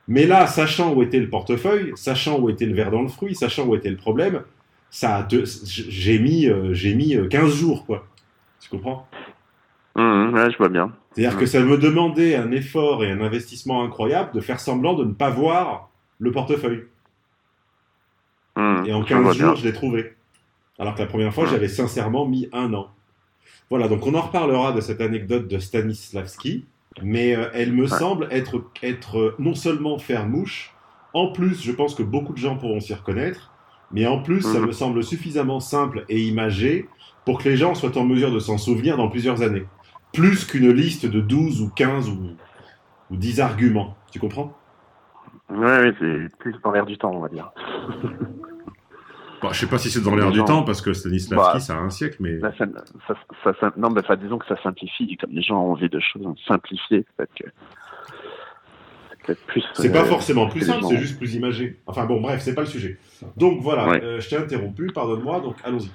Mais 0.08 0.26
là, 0.26 0.46
sachant 0.46 0.92
où 0.94 1.02
était 1.02 1.20
le 1.20 1.28
portefeuille, 1.28 1.92
sachant 1.96 2.38
où 2.38 2.48
était 2.48 2.66
le 2.66 2.74
verre 2.74 2.90
dans 2.90 3.02
le 3.02 3.08
fruit, 3.08 3.34
sachant 3.34 3.66
où 3.66 3.74
était 3.74 3.90
le 3.90 3.96
problème, 3.96 4.42
ça 4.90 5.26
j'ai 5.28 6.18
mis, 6.18 6.46
euh, 6.46 6.72
j'ai 6.72 6.94
mis 6.94 7.16
15 7.28 7.44
euh, 7.44 7.48
jours, 7.48 7.84
quoi. 7.84 8.06
Tu 8.60 8.68
comprends? 8.70 9.06
Mmh, 9.96 10.34
Ouais, 10.34 10.50
je 10.50 10.56
vois 10.56 10.68
bien. 10.68 10.92
C'est-à-dire 11.12 11.38
que 11.38 11.46
ça 11.46 11.60
me 11.60 11.78
demandait 11.78 12.34
un 12.34 12.50
effort 12.50 13.04
et 13.04 13.10
un 13.10 13.20
investissement 13.20 13.84
incroyable 13.84 14.32
de 14.34 14.40
faire 14.40 14.60
semblant 14.60 14.94
de 14.94 15.04
ne 15.04 15.12
pas 15.12 15.30
voir 15.30 15.90
le 16.18 16.32
portefeuille. 16.32 16.84
Mmh, 18.56 18.86
et 18.86 18.92
en 18.92 19.02
15 19.02 19.36
jours, 19.36 19.56
je 19.56 19.64
l'ai 19.64 19.72
trouvé. 19.72 20.14
Alors 20.78 20.94
que 20.94 21.00
la 21.00 21.06
première 21.06 21.32
fois, 21.32 21.46
j'avais 21.46 21.68
sincèrement 21.68 22.26
mis 22.26 22.48
un 22.52 22.72
an. 22.74 22.88
Voilà, 23.70 23.88
donc 23.88 24.06
on 24.06 24.14
en 24.14 24.20
reparlera 24.20 24.72
de 24.72 24.80
cette 24.80 25.00
anecdote 25.00 25.48
de 25.48 25.58
Stanislavski, 25.58 26.66
mais 27.02 27.34
euh, 27.34 27.48
elle 27.54 27.72
me 27.72 27.86
semble 27.86 28.28
être, 28.30 28.64
être 28.82 29.18
euh, 29.18 29.34
non 29.38 29.54
seulement 29.54 29.98
faire 29.98 30.26
mouche, 30.26 30.74
en 31.14 31.28
plus, 31.28 31.62
je 31.62 31.72
pense 31.72 31.94
que 31.94 32.02
beaucoup 32.02 32.32
de 32.32 32.38
gens 32.38 32.56
pourront 32.56 32.80
s'y 32.80 32.92
reconnaître, 32.92 33.52
mais 33.92 34.06
en 34.06 34.20
plus, 34.20 34.42
ça 34.42 34.58
mhm. 34.58 34.66
me 34.66 34.72
semble 34.72 35.04
suffisamment 35.04 35.60
simple 35.60 36.04
et 36.08 36.20
imagé 36.20 36.88
pour 37.24 37.38
que 37.38 37.48
les 37.48 37.56
gens 37.56 37.74
soient 37.74 37.96
en 37.96 38.04
mesure 38.04 38.32
de 38.32 38.40
s'en 38.40 38.58
souvenir 38.58 38.96
dans 38.96 39.08
plusieurs 39.08 39.42
années. 39.42 39.64
Plus 40.12 40.44
qu'une 40.44 40.70
liste 40.70 41.06
de 41.06 41.20
12 41.20 41.62
ou 41.62 41.70
15 41.70 42.10
ou, 42.10 42.18
ou 43.10 43.16
10 43.16 43.40
arguments. 43.40 43.96
Tu 44.10 44.18
comprends? 44.18 44.56
Oui, 45.50 45.94
c'est 46.00 46.36
plus 46.38 46.54
dans 46.62 46.72
l'air 46.72 46.84
du 46.84 46.98
temps, 46.98 47.12
on 47.14 47.20
va 47.20 47.28
dire. 47.28 47.52
Je 49.44 49.48
bah, 49.48 49.52
je 49.52 49.60
sais 49.60 49.66
pas 49.66 49.78
si 49.78 49.90
c'est 49.90 50.00
dans 50.00 50.14
l'air 50.16 50.30
du 50.30 50.42
temps, 50.44 50.62
parce 50.62 50.80
que 50.80 50.92
Stanislavski, 50.92 51.52
bah, 51.54 51.60
ça 51.60 51.74
a 51.74 51.78
un 51.78 51.90
siècle, 51.90 52.16
mais. 52.20 52.40
ça, 52.40 53.72
non, 53.76 53.90
mais 53.90 54.02
disons 54.16 54.38
que 54.38 54.46
ça 54.46 54.56
simplifie, 54.62 55.16
comme 55.16 55.32
les 55.32 55.42
gens 55.42 55.60
ont 55.62 55.72
envie 55.72 55.88
de 55.88 56.00
choses 56.00 56.26
simplifiées, 56.46 57.04
peut-être 57.16 57.34
que. 57.34 57.48
C'est 59.74 59.90
pas 59.90 60.02
euh, 60.02 60.04
forcément 60.04 60.48
plus 60.48 60.60
simple, 60.62 60.84
c'est 60.86 60.98
juste 60.98 61.16
plus 61.16 61.34
imagé. 61.34 61.80
Enfin 61.86 62.04
bon, 62.04 62.20
bref, 62.20 62.42
c'est 62.42 62.54
pas 62.54 62.60
le 62.60 62.66
sujet. 62.66 62.98
Donc 63.38 63.60
voilà, 63.62 63.88
euh, 63.88 64.20
je 64.20 64.28
t'ai 64.28 64.36
interrompu, 64.36 64.88
pardonne-moi, 64.94 65.40
donc 65.40 65.56
allons-y. 65.64 65.90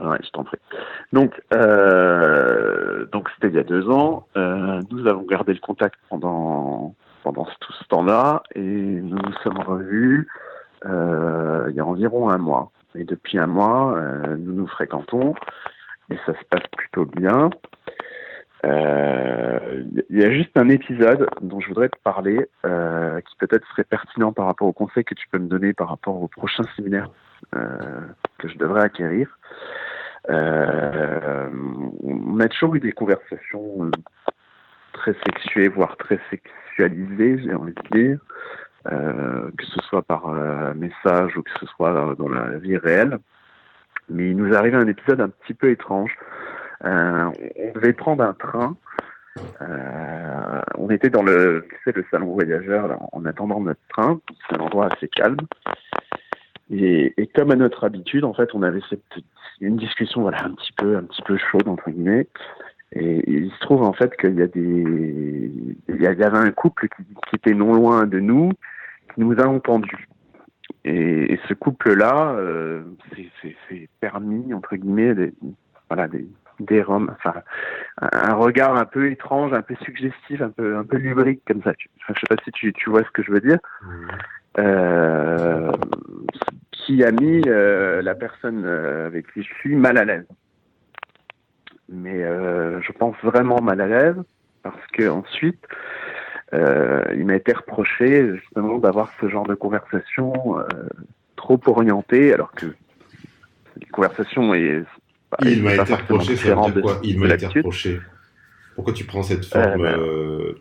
Ouais, 0.00 0.18
je 0.22 0.30
t'en 0.30 0.44
prie. 0.44 0.58
Donc, 1.12 1.42
euh, 1.52 3.06
donc 3.06 3.28
c'était 3.34 3.48
il 3.48 3.56
y 3.56 3.58
a 3.58 3.64
deux 3.64 3.88
ans. 3.90 4.28
Nous 4.36 5.06
avons 5.08 5.22
gardé 5.22 5.52
le 5.52 5.58
contact 5.58 5.96
pendant 6.08 6.94
pendant 7.24 7.46
tout 7.60 7.72
ce 7.72 7.84
temps-là 7.88 8.44
et 8.54 8.60
nous 8.60 9.16
nous 9.16 9.34
sommes 9.42 9.58
revus 9.58 10.28
euh, 10.86 11.66
il 11.70 11.76
y 11.76 11.80
a 11.80 11.86
environ 11.86 12.30
un 12.30 12.38
mois. 12.38 12.72
Et 12.94 13.04
depuis 13.04 13.38
un 13.38 13.46
mois, 13.46 13.94
euh, 13.96 14.36
nous 14.36 14.52
nous 14.52 14.66
fréquentons 14.66 15.34
et 16.10 16.16
ça 16.26 16.34
se 16.34 16.44
passe 16.50 16.66
plutôt 16.76 17.04
bien. 17.04 17.50
Euh, 18.66 19.84
il 20.10 20.18
y 20.18 20.24
a 20.24 20.30
juste 20.30 20.56
un 20.56 20.68
épisode 20.68 21.26
dont 21.40 21.60
je 21.60 21.68
voudrais 21.68 21.88
te 21.88 21.98
parler 22.04 22.46
euh, 22.66 23.20
qui 23.22 23.34
peut-être 23.36 23.66
serait 23.68 23.84
pertinent 23.84 24.32
par 24.32 24.46
rapport 24.46 24.68
au 24.68 24.72
conseil 24.72 25.04
que 25.04 25.14
tu 25.14 25.26
peux 25.28 25.38
me 25.38 25.48
donner 25.48 25.72
par 25.72 25.88
rapport 25.88 26.20
au 26.20 26.28
prochain 26.28 26.64
séminaire 26.76 27.10
euh, 27.56 28.00
que 28.38 28.48
je 28.48 28.58
devrais 28.58 28.82
acquérir. 28.82 29.38
On 30.28 32.38
a 32.38 32.48
toujours 32.48 32.74
eu 32.74 32.80
des 32.80 32.92
conversations 32.92 33.90
très 34.92 35.14
sexuées, 35.24 35.68
voire 35.68 35.96
très 35.96 36.20
sexualisées, 36.28 37.40
j'ai 37.42 37.54
envie 37.54 37.72
de 37.72 37.98
dire, 37.98 38.18
que 38.84 39.64
ce 39.64 39.80
soit 39.88 40.02
par 40.02 40.32
message 40.74 41.36
ou 41.36 41.42
que 41.42 41.50
ce 41.60 41.66
soit 41.66 42.14
dans 42.18 42.28
la 42.28 42.58
vie 42.58 42.76
réelle. 42.76 43.18
Mais 44.08 44.30
il 44.30 44.36
nous 44.36 44.54
arrive 44.54 44.74
un 44.74 44.86
épisode 44.86 45.20
un 45.20 45.28
petit 45.28 45.54
peu 45.54 45.70
étrange. 45.70 46.16
on 46.82 47.32
devait 47.74 47.92
prendre 47.92 48.24
un 48.24 48.34
train 48.34 48.76
euh, 49.62 50.60
on 50.76 50.90
était 50.90 51.10
dans 51.10 51.22
le, 51.22 51.66
tu 51.84 51.92
le 51.92 52.04
salon 52.10 52.32
voyageur 52.32 52.98
en 53.12 53.24
attendant 53.24 53.60
notre 53.60 53.80
train. 53.88 54.20
C'est 54.48 54.56
un 54.56 54.64
endroit 54.64 54.88
assez 54.92 55.08
calme. 55.08 55.38
Et, 56.70 57.14
comme 57.34 57.50
à 57.50 57.56
notre 57.56 57.84
habitude, 57.84 58.24
en 58.24 58.32
fait, 58.32 58.54
on 58.54 58.62
avait 58.62 58.80
cette, 58.88 59.02
une 59.60 59.76
discussion, 59.76 60.22
voilà, 60.22 60.44
un 60.44 60.52
petit 60.52 60.72
peu, 60.72 60.96
un 60.96 61.02
petit 61.02 61.22
peu 61.22 61.36
chaude 61.36 61.68
entre 61.68 61.90
guillemets. 61.90 62.28
Et, 62.92 63.22
il 63.30 63.50
se 63.50 63.60
trouve 63.60 63.82
en 63.82 63.92
fait 63.92 64.16
qu'il 64.16 64.34
y 64.34 64.42
a 64.42 64.46
des, 64.46 65.52
il 65.88 66.02
y 66.02 66.06
avait 66.06 66.24
un 66.24 66.50
couple 66.50 66.88
qui, 66.88 67.36
était 67.36 67.54
non 67.54 67.74
loin 67.74 68.06
de 68.06 68.18
nous, 68.20 68.50
qui 69.14 69.20
nous 69.20 69.38
a 69.40 69.46
entendus. 69.46 70.08
Et, 70.84 71.38
ce 71.48 71.54
couple-là, 71.54 72.32
euh, 72.36 72.82
c'est 73.72 73.88
permis 74.00 74.52
entre 74.54 74.76
guillemets, 74.76 75.14
des, 75.14 75.32
voilà, 75.88 76.08
des, 76.08 76.26
des 76.60 76.82
roms, 76.82 77.10
enfin, 77.10 77.40
un 78.00 78.34
regard 78.34 78.76
un 78.76 78.84
peu 78.84 79.10
étrange, 79.10 79.52
un 79.52 79.62
peu 79.62 79.74
suggestif, 79.82 80.40
un 80.40 80.50
peu, 80.50 80.76
un 80.76 80.84
peu 80.84 80.96
lubrique 80.96 81.42
comme 81.46 81.62
ça. 81.62 81.72
Enfin, 82.02 82.14
je 82.14 82.20
sais 82.20 82.34
pas 82.34 82.42
si 82.44 82.52
tu, 82.52 82.72
tu 82.72 82.90
vois 82.90 83.02
ce 83.02 83.10
que 83.10 83.22
je 83.22 83.32
veux 83.32 83.40
dire. 83.40 83.58
Euh, 84.58 85.70
qui 86.72 87.04
a 87.04 87.12
mis 87.12 87.42
euh, 87.46 88.02
la 88.02 88.14
personne 88.14 88.64
euh, 88.64 89.06
avec 89.06 89.32
qui 89.32 89.42
je 89.42 89.54
suis 89.54 89.76
mal 89.76 89.96
à 89.96 90.04
l'aise. 90.04 90.26
Mais 91.90 92.22
je 92.22 92.92
pense 92.92 93.16
vraiment 93.22 93.60
mal 93.60 93.80
à 93.80 93.86
l'aise 93.86 94.22
parce 94.62 94.86
que 94.92 95.08
ensuite, 95.08 95.66
il 96.52 97.24
m'a 97.26 97.34
été 97.34 97.52
reproché 97.52 98.36
justement 98.36 98.78
d'avoir 98.78 99.12
ce 99.20 99.28
genre 99.28 99.46
de 99.46 99.54
conversation 99.54 100.32
trop 101.36 101.60
orientée, 101.66 102.32
alors 102.32 102.52
que 102.52 102.66
les 103.76 103.86
conversations 103.86 104.54
est 104.54 104.84
il 105.44 105.62
m'a 105.62 105.74
été 105.74 105.94
reproché, 105.94 106.36
ça 106.36 106.54
veut 106.54 106.72
dire 106.72 106.82
quoi? 106.82 107.00
Il 107.02 107.18
m'a 107.18 107.34
été 107.34 107.46
reproché. 107.46 108.00
Pourquoi 108.74 108.92
tu 108.92 109.04
prends 109.04 109.22
cette 109.22 109.44
forme 109.44 109.84
euh, 109.84 110.54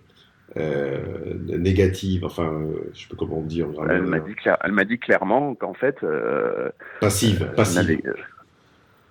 euh, 0.57 0.57
euh, 0.57 1.57
négative? 1.57 2.25
Enfin, 2.25 2.67
je 2.93 3.01
sais 3.01 3.07
pas 3.07 3.15
comment 3.17 3.41
dire. 3.41 3.67
Elle 3.89 4.03
m'a 4.03 4.19
dit, 4.19 4.35
elle 4.63 4.71
m'a 4.71 4.83
dit 4.83 4.99
clairement 4.99 5.55
qu'en 5.55 5.73
fait. 5.73 5.97
passive, 6.99 7.51
passive. 7.55 8.01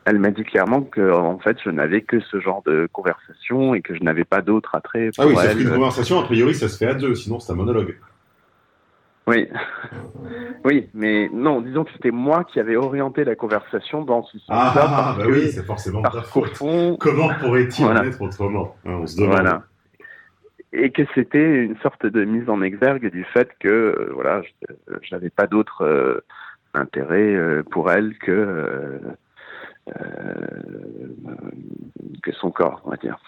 Elle 0.08 0.18
m'a 0.20 0.30
dit 0.30 0.42
clairement 0.42 0.80
que 0.80 1.12
en 1.12 1.38
fait 1.38 1.58
je 1.62 1.68
n'avais 1.68 2.00
que 2.00 2.18
ce 2.20 2.40
genre 2.40 2.62
de 2.64 2.88
conversation 2.90 3.74
et 3.74 3.82
que 3.82 3.94
je 3.94 4.02
n'avais 4.02 4.24
pas 4.24 4.40
d'autre 4.40 4.74
attrait. 4.74 5.10
Pour 5.14 5.24
ah 5.24 5.28
oui, 5.28 5.34
c'est 5.38 5.60
une 5.60 5.70
conversation 5.70 6.18
a 6.20 6.24
priori 6.24 6.54
ça 6.54 6.68
se 6.70 6.78
fait 6.78 6.86
à 6.86 6.94
deux, 6.94 7.14
sinon 7.14 7.40
c'est 7.40 7.52
un 7.52 7.56
monologue. 7.56 7.98
Oui. 9.26 9.48
Oui, 10.64 10.88
mais 10.92 11.30
non, 11.32 11.60
disons 11.60 11.84
que 11.84 11.92
c'était 11.92 12.10
moi 12.10 12.44
qui 12.44 12.58
avais 12.58 12.76
orienté 12.76 13.24
la 13.24 13.36
conversation 13.36 14.02
dans 14.02 14.24
ce 14.24 14.38
sens-là. 14.40 14.72
Ah, 14.74 15.14
bah 15.16 15.24
oui, 15.28 15.50
c'est 15.52 15.64
forcément 15.64 16.02
ta 16.02 16.22
faute. 16.22 16.58
Comment 16.98 17.28
pourrait-il 17.40 17.84
en 17.84 18.02
être 18.02 18.20
autrement? 18.20 18.74
Hein, 18.84 18.98
On 19.02 19.06
se 19.06 19.16
demande. 19.16 19.30
Voilà. 19.32 19.62
Et 20.72 20.90
que 20.90 21.02
c'était 21.14 21.64
une 21.64 21.76
sorte 21.78 22.04
de 22.04 22.24
mise 22.24 22.50
en 22.50 22.60
exergue 22.60 23.10
du 23.10 23.24
fait 23.24 23.50
que, 23.60 23.68
euh, 23.68 24.10
voilà, 24.14 24.42
je 25.00 25.14
n'avais 25.14 25.30
pas 25.30 25.46
d'autre 25.46 25.82
euh, 25.82 26.24
intérêt 26.74 27.34
euh, 27.34 27.62
pour 27.70 27.90
elle 27.90 28.18
que, 28.18 29.00
que 32.22 32.32
son 32.32 32.50
corps, 32.50 32.80
on 32.84 32.90
va 32.90 32.96
dire. 32.96 33.18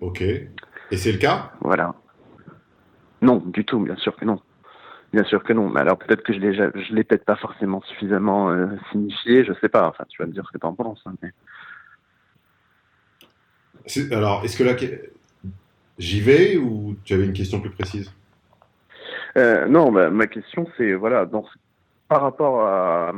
Ok. 0.00 0.20
Et 0.22 0.96
c'est 0.96 1.12
le 1.12 1.18
cas? 1.18 1.52
Voilà. 1.60 1.94
Non, 3.22 3.42
du 3.44 3.64
tout, 3.64 3.80
bien 3.80 3.96
sûr 3.96 4.14
que 4.16 4.24
non. 4.24 4.40
Bien 5.12 5.24
sûr 5.24 5.42
que 5.42 5.52
non. 5.52 5.68
Mais 5.68 5.80
alors 5.80 5.98
peut-être 5.98 6.22
que 6.22 6.32
je 6.32 6.38
l'ai, 6.38 6.54
je 6.54 6.94
l'ai 6.94 7.04
peut-être 7.04 7.24
pas 7.24 7.36
forcément 7.36 7.80
suffisamment 7.82 8.50
euh, 8.50 8.66
signifié, 8.92 9.44
je 9.44 9.52
sais 9.60 9.68
pas. 9.68 9.88
Enfin, 9.88 10.04
tu 10.08 10.20
vas 10.20 10.26
me 10.26 10.32
dire 10.32 10.44
ce 10.46 10.52
que 10.52 10.58
tu 10.58 10.66
en 10.66 10.74
penses. 10.74 11.02
Hein, 11.06 11.14
alors, 14.10 14.44
est-ce 14.44 14.56
que 14.56 14.64
là, 14.64 14.74
j'y 15.98 16.20
vais 16.20 16.56
ou 16.56 16.96
tu 17.04 17.14
avais 17.14 17.24
une 17.24 17.32
question 17.32 17.60
plus 17.60 17.70
précise? 17.70 18.12
Euh, 19.36 19.66
Non, 19.66 19.92
bah, 19.92 20.10
ma 20.10 20.26
question 20.26 20.66
c'est 20.76 20.94
voilà, 20.94 21.24
dans 21.24 21.44
par 22.08 22.22
rapport 22.22 22.60
à. 22.60 23.12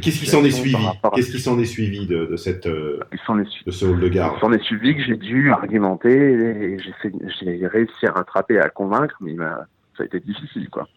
qu'est-ce 0.00 0.18
qui 0.18 0.26
s'en 0.26 0.44
est 0.44 0.50
suivi 0.50 0.76
Qu'est-ce 1.14 1.30
qui 1.30 1.40
s'en 1.40 1.58
est 1.58 1.64
suivi 1.64 2.06
de, 2.06 2.26
de 2.26 2.36
cette 2.36 2.66
euh, 2.66 3.00
de 3.66 3.70
ce 3.70 3.84
hall 3.84 4.00
de 4.00 4.08
gare 4.08 4.34
Il 4.36 4.40
s'en 4.40 4.52
est 4.52 4.62
suivi 4.62 4.96
que 4.96 5.02
j'ai 5.02 5.16
dû 5.16 5.50
argumenter 5.52 6.10
et 6.10 6.76
j'ai 6.80 7.66
réussi 7.66 8.06
à 8.06 8.12
rattraper 8.12 8.58
à 8.58 8.68
convaincre, 8.68 9.16
mais 9.20 9.36
ça 9.96 10.02
a 10.02 10.04
été 10.04 10.20
difficile 10.20 10.68
quoi. 10.70 10.88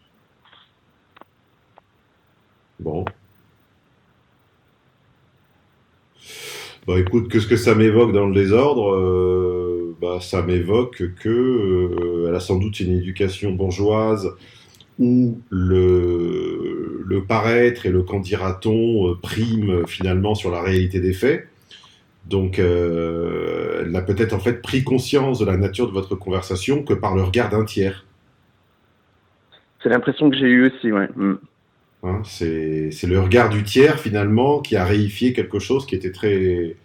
Bon. 2.80 3.04
Bah 6.86 7.00
écoute, 7.00 7.28
qu'est-ce 7.28 7.48
que 7.48 7.56
ça 7.56 7.74
m'évoque 7.74 8.12
dans 8.12 8.26
le 8.26 8.34
désordre 8.34 8.94
euh, 8.94 9.96
bah, 10.00 10.18
Ça 10.20 10.42
m'évoque 10.42 11.02
que 11.16 11.28
euh, 11.28 12.26
elle 12.28 12.34
a 12.34 12.40
sans 12.40 12.58
doute 12.58 12.78
une 12.78 12.92
éducation 12.92 13.52
bourgeoise 13.52 14.30
où 14.98 15.40
le, 15.50 16.75
le 17.06 17.22
paraître 17.24 17.86
et 17.86 17.90
le 17.90 18.02
qu'en 18.02 18.20
dira-t-on 18.20 19.10
euh, 19.10 19.14
priment 19.14 19.86
finalement 19.86 20.34
sur 20.34 20.50
la 20.50 20.60
réalité 20.60 21.00
des 21.00 21.12
faits. 21.12 21.48
Donc, 22.28 22.58
euh, 22.58 23.82
elle 23.82 23.92
n'a 23.92 24.02
peut-être 24.02 24.32
en 24.32 24.40
fait 24.40 24.60
pris 24.60 24.82
conscience 24.82 25.38
de 25.38 25.44
la 25.44 25.56
nature 25.56 25.86
de 25.86 25.92
votre 25.92 26.16
conversation 26.16 26.82
que 26.82 26.94
par 26.94 27.14
le 27.14 27.22
regard 27.22 27.50
d'un 27.50 27.64
tiers. 27.64 28.04
C'est 29.82 29.88
l'impression 29.88 30.28
que 30.28 30.36
j'ai 30.36 30.46
eue 30.46 30.66
aussi, 30.66 30.90
ouais. 30.90 31.08
Mm. 31.14 31.34
Hein, 32.02 32.22
c'est 32.24 32.90
le 33.04 33.20
regard 33.20 33.48
du 33.48 33.62
tiers 33.62 33.98
finalement 33.98 34.60
qui 34.60 34.76
a 34.76 34.84
réifié 34.84 35.32
quelque 35.32 35.58
chose 35.58 35.86
qui 35.86 35.94
était 35.94 36.12
très, 36.12 36.76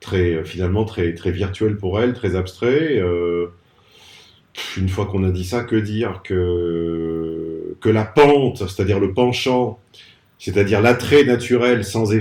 très 0.00 0.44
finalement 0.44 0.84
très, 0.84 1.14
très 1.14 1.30
virtuel 1.30 1.76
pour 1.76 2.00
elle, 2.00 2.12
très 2.12 2.36
abstrait. 2.36 2.98
Euh, 2.98 3.46
une 4.76 4.88
fois 4.88 5.06
qu'on 5.06 5.24
a 5.24 5.30
dit 5.30 5.44
ça, 5.44 5.64
que 5.64 5.76
dire? 5.76 6.20
Que, 6.22 7.43
que 7.80 7.88
la 7.88 8.04
pente, 8.04 8.58
c'est-à-dire 8.58 9.00
le 9.00 9.12
penchant, 9.12 9.78
c'est-à-dire 10.38 10.80
l'attrait 10.80 11.24
naturel 11.24 11.84
sans 11.84 12.12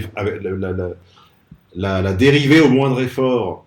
la, 1.76 2.02
la, 2.02 2.14
dérivée 2.14 2.60
au 2.60 2.70
moindre 2.70 3.02
effort 3.02 3.66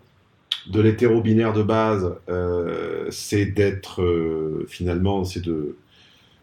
de 0.69 0.81
l'hétéro-binaire 0.81 1.53
de 1.53 1.63
base, 1.63 2.15
euh, 2.29 3.07
c'est 3.11 3.47
d'être 3.47 4.03
euh, 4.03 4.67
finalement, 4.69 5.25
c'est 5.25 5.45
de, 5.45 5.77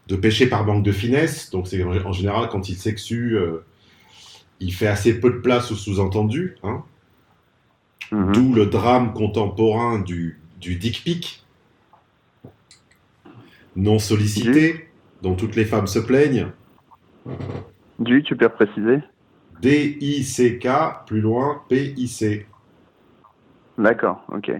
de 0.08 0.16
pêcher 0.16 0.46
par 0.46 0.64
manque 0.64 0.84
de 0.84 0.92
finesse. 0.92 1.50
Donc 1.50 1.66
c'est 1.66 1.82
en, 1.82 2.12
général 2.12 2.48
quand 2.50 2.68
il 2.68 2.76
sexue, 2.76 3.36
euh, 3.36 3.64
il 4.60 4.72
fait 4.72 4.86
assez 4.86 5.18
peu 5.18 5.30
de 5.30 5.38
place 5.38 5.70
au 5.72 5.74
sous-entendu. 5.74 6.56
Hein. 6.62 6.82
Mm-hmm. 8.12 8.32
D'où 8.32 8.54
le 8.54 8.66
drame 8.66 9.12
contemporain 9.12 9.98
du, 9.98 10.40
du 10.60 10.76
dick 10.76 11.02
pic 11.04 11.44
non 13.76 13.98
sollicité, 13.98 14.88
dont 15.24 15.34
toutes 15.34 15.56
les 15.56 15.64
femmes 15.64 15.86
se 15.86 15.98
plaignent. 15.98 16.48
Du, 17.98 18.22
tu 18.22 18.36
peux 18.36 18.48
préciser 18.48 18.98
D-I-C-K, 19.60 20.68
plus 21.06 21.20
loin, 21.20 21.62
P-I-C. 21.68 22.46
D'accord, 23.78 24.22
ok. 24.28 24.52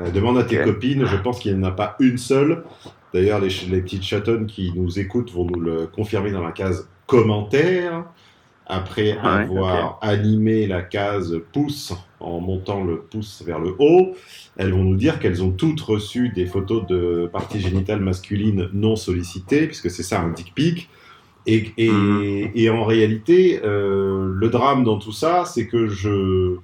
Euh, 0.00 0.10
demande 0.10 0.38
à 0.38 0.44
tes 0.44 0.60
copines, 0.62 1.06
je 1.06 1.16
pense 1.16 1.38
qu'il 1.38 1.56
n'y 1.56 1.64
en 1.64 1.68
a 1.68 1.72
pas 1.72 1.96
une 2.00 2.18
seule. 2.18 2.64
D'ailleurs, 3.14 3.40
les, 3.40 3.48
les, 3.70 3.80
petites 3.80 4.02
chatonnes 4.02 4.46
qui 4.46 4.72
nous 4.74 4.98
écoutent 4.98 5.30
vont 5.30 5.44
nous 5.44 5.60
le 5.60 5.86
confirmer 5.86 6.32
dans 6.32 6.42
la 6.42 6.52
case 6.52 6.88
commentaires 7.06 8.04
après 8.68 9.16
avoir 9.18 9.98
animé 10.02 10.66
la 10.66 10.82
case 10.82 11.40
pouce 11.52 11.94
en 12.20 12.40
montant 12.40 12.84
le 12.84 13.00
pouce 13.00 13.42
vers 13.44 13.58
le 13.58 13.74
haut, 13.78 14.14
elles 14.56 14.72
vont 14.72 14.84
nous 14.84 14.96
dire 14.96 15.18
qu'elles 15.18 15.42
ont 15.42 15.52
toutes 15.52 15.80
reçu 15.80 16.28
des 16.28 16.44
photos 16.44 16.86
de 16.86 17.28
parties 17.32 17.60
génitales 17.60 18.00
masculines 18.00 18.68
non 18.74 18.94
sollicitées, 18.94 19.66
puisque 19.66 19.90
c'est 19.90 20.02
ça 20.02 20.20
un 20.20 20.30
dick 20.30 20.54
pic, 20.54 20.90
Et, 21.46 21.72
et, 21.78 21.90
mhm. 21.90 22.50
et 22.54 22.68
en 22.68 22.84
réalité, 22.84 23.60
euh, 23.64 24.30
le 24.34 24.48
drame 24.50 24.84
dans 24.84 24.98
tout 24.98 25.12
ça, 25.12 25.46
c'est 25.46 25.66
que 25.66 25.88
je 25.88 26.56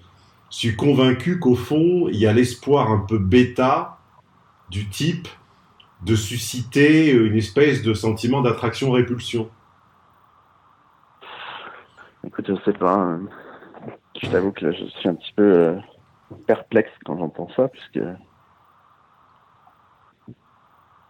suis 0.50 0.76
convaincu 0.76 1.38
qu'au 1.38 1.54
fond, 1.54 2.08
il 2.12 2.18
y 2.18 2.26
a 2.26 2.34
l'espoir 2.34 2.90
un 2.90 2.98
peu 2.98 3.18
bêta 3.18 3.98
du 4.70 4.88
type 4.88 5.28
de 6.04 6.14
susciter 6.14 7.10
une 7.12 7.36
espèce 7.36 7.82
de 7.82 7.94
sentiment 7.94 8.42
d'attraction-répulsion. 8.42 9.48
Écoute, 12.44 12.58
je 12.58 12.70
sais 12.70 12.76
pas. 12.76 12.94
Hein. 12.94 13.20
Je 14.20 14.28
t'avoue 14.28 14.52
que 14.52 14.70
je 14.70 14.84
suis 14.84 15.08
un 15.08 15.14
petit 15.14 15.32
peu 15.34 15.42
euh, 15.42 15.76
perplexe 16.46 16.90
quand 17.04 17.18
j'entends 17.18 17.48
ça, 17.56 17.68
puisque 17.68 18.00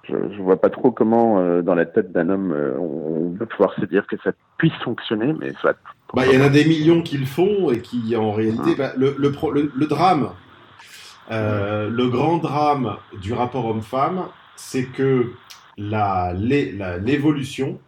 je, 0.04 0.14
je 0.32 0.42
vois 0.42 0.60
pas 0.60 0.70
trop 0.70 0.90
comment, 0.90 1.38
euh, 1.38 1.62
dans 1.62 1.74
la 1.74 1.86
tête 1.86 2.12
d'un 2.12 2.28
homme, 2.28 2.52
euh, 2.52 2.78
on, 2.78 3.34
peut 3.36 3.46
pouvoir 3.46 3.74
se 3.74 3.84
dire 3.84 4.06
que 4.06 4.16
ça 4.22 4.30
puisse 4.58 4.74
fonctionner, 4.84 5.32
mais 5.32 5.52
soit. 5.54 5.76
Bah, 6.14 6.22
il 6.26 6.38
y 6.38 6.40
en 6.40 6.44
a 6.44 6.48
des 6.48 6.64
millions 6.64 7.02
qui 7.02 7.18
le 7.18 7.26
font 7.26 7.72
et 7.72 7.80
qui, 7.80 8.14
en 8.16 8.32
réalité, 8.32 8.70
ah. 8.74 8.78
bah, 8.78 8.92
le, 8.96 9.16
le, 9.18 9.72
le, 9.74 9.86
drame, 9.86 10.30
le 11.30 12.08
grand 12.08 12.38
drame 12.38 12.96
du 13.20 13.32
rapport 13.32 13.66
homme-femme, 13.66 14.26
c'est 14.54 14.84
que 14.84 15.32
l'évolution, 15.76 17.80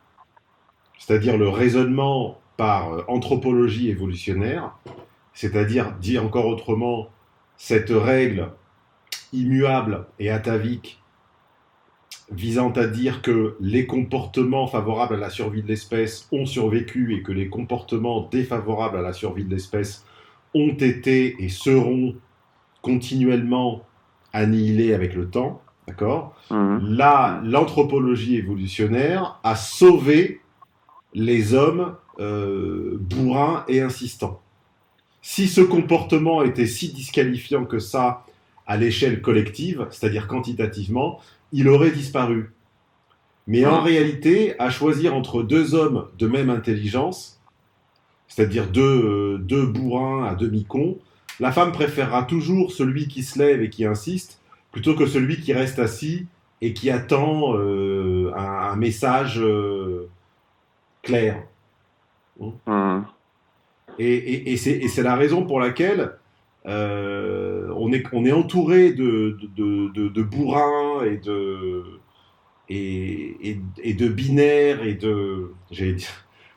c'est-à-dire 0.98 1.38
le 1.38 1.48
raisonnement 1.48 2.40
par 2.56 2.92
euh, 2.92 3.02
anthropologie 3.08 3.90
évolutionnaire, 3.90 4.76
c'est-à-dire, 5.32 5.94
dit 6.00 6.18
encore 6.18 6.46
autrement, 6.46 7.08
cette 7.56 7.90
règle 7.90 8.50
immuable 9.32 10.06
et 10.18 10.30
atavique 10.30 11.00
visant 12.30 12.70
à 12.72 12.86
dire 12.86 13.22
que 13.22 13.56
les 13.60 13.86
comportements 13.86 14.66
favorables 14.66 15.14
à 15.14 15.18
la 15.18 15.30
survie 15.30 15.62
de 15.62 15.68
l'espèce 15.68 16.28
ont 16.32 16.46
survécu 16.46 17.14
et 17.14 17.22
que 17.22 17.32
les 17.32 17.48
comportements 17.48 18.28
défavorables 18.30 18.98
à 18.98 19.02
la 19.02 19.12
survie 19.12 19.44
de 19.44 19.50
l'espèce 19.50 20.04
ont 20.54 20.74
été 20.74 21.36
et 21.42 21.48
seront 21.48 22.16
continuellement 22.82 23.82
annihilés 24.32 24.92
avec 24.92 25.14
le 25.14 25.28
temps, 25.28 25.62
d'accord? 25.86 26.34
Mmh. 26.50 26.78
Là, 26.96 27.40
l'anthropologie 27.44 28.36
évolutionnaire 28.36 29.38
a 29.44 29.54
sauvé 29.54 30.40
les 31.14 31.54
hommes 31.54 31.94
euh, 32.18 32.96
bourrin 33.00 33.64
et 33.68 33.80
insistant. 33.80 34.40
Si 35.22 35.48
ce 35.48 35.60
comportement 35.60 36.42
était 36.42 36.66
si 36.66 36.92
disqualifiant 36.92 37.64
que 37.64 37.78
ça 37.78 38.24
à 38.66 38.76
l'échelle 38.76 39.20
collective, 39.20 39.86
c'est-à-dire 39.90 40.26
quantitativement, 40.26 41.20
il 41.52 41.68
aurait 41.68 41.90
disparu. 41.90 42.52
Mais 43.46 43.64
en 43.64 43.80
réalité, 43.80 44.58
à 44.60 44.70
choisir 44.70 45.14
entre 45.14 45.42
deux 45.42 45.74
hommes 45.74 46.08
de 46.18 46.26
même 46.26 46.50
intelligence, 46.50 47.40
c'est-à-dire 48.26 48.66
deux, 48.66 49.38
deux 49.38 49.66
bourrins 49.66 50.26
à 50.26 50.34
demi-cons, 50.34 50.98
la 51.38 51.52
femme 51.52 51.72
préférera 51.72 52.24
toujours 52.24 52.72
celui 52.72 53.08
qui 53.08 53.22
se 53.22 53.38
lève 53.38 53.62
et 53.62 53.70
qui 53.70 53.84
insiste, 53.84 54.40
plutôt 54.72 54.94
que 54.94 55.06
celui 55.06 55.40
qui 55.40 55.52
reste 55.52 55.78
assis 55.78 56.26
et 56.60 56.72
qui 56.72 56.90
attend 56.90 57.56
euh, 57.56 58.32
un, 58.34 58.76
message 58.76 59.38
euh, 59.40 60.08
clair. 61.02 61.42
Mmh. 62.40 63.00
Et, 63.98 64.56
c'est 64.56 65.02
la 65.02 65.16
raison 65.16 65.44
pour 65.44 65.60
laquelle 65.60 66.12
euh, 66.66 67.72
on, 67.76 67.92
est, 67.92 68.04
on 68.12 68.24
est 68.24 68.32
entouré 68.32 68.92
de, 68.92 69.38
de, 69.56 70.22
bourrins 70.22 71.04
et 71.04 71.16
de, 71.16 71.82
et, 72.68 73.58
et, 73.82 73.94
de 73.94 74.08
binaires 74.08 74.84
et 74.84 74.94
de. 74.94 75.52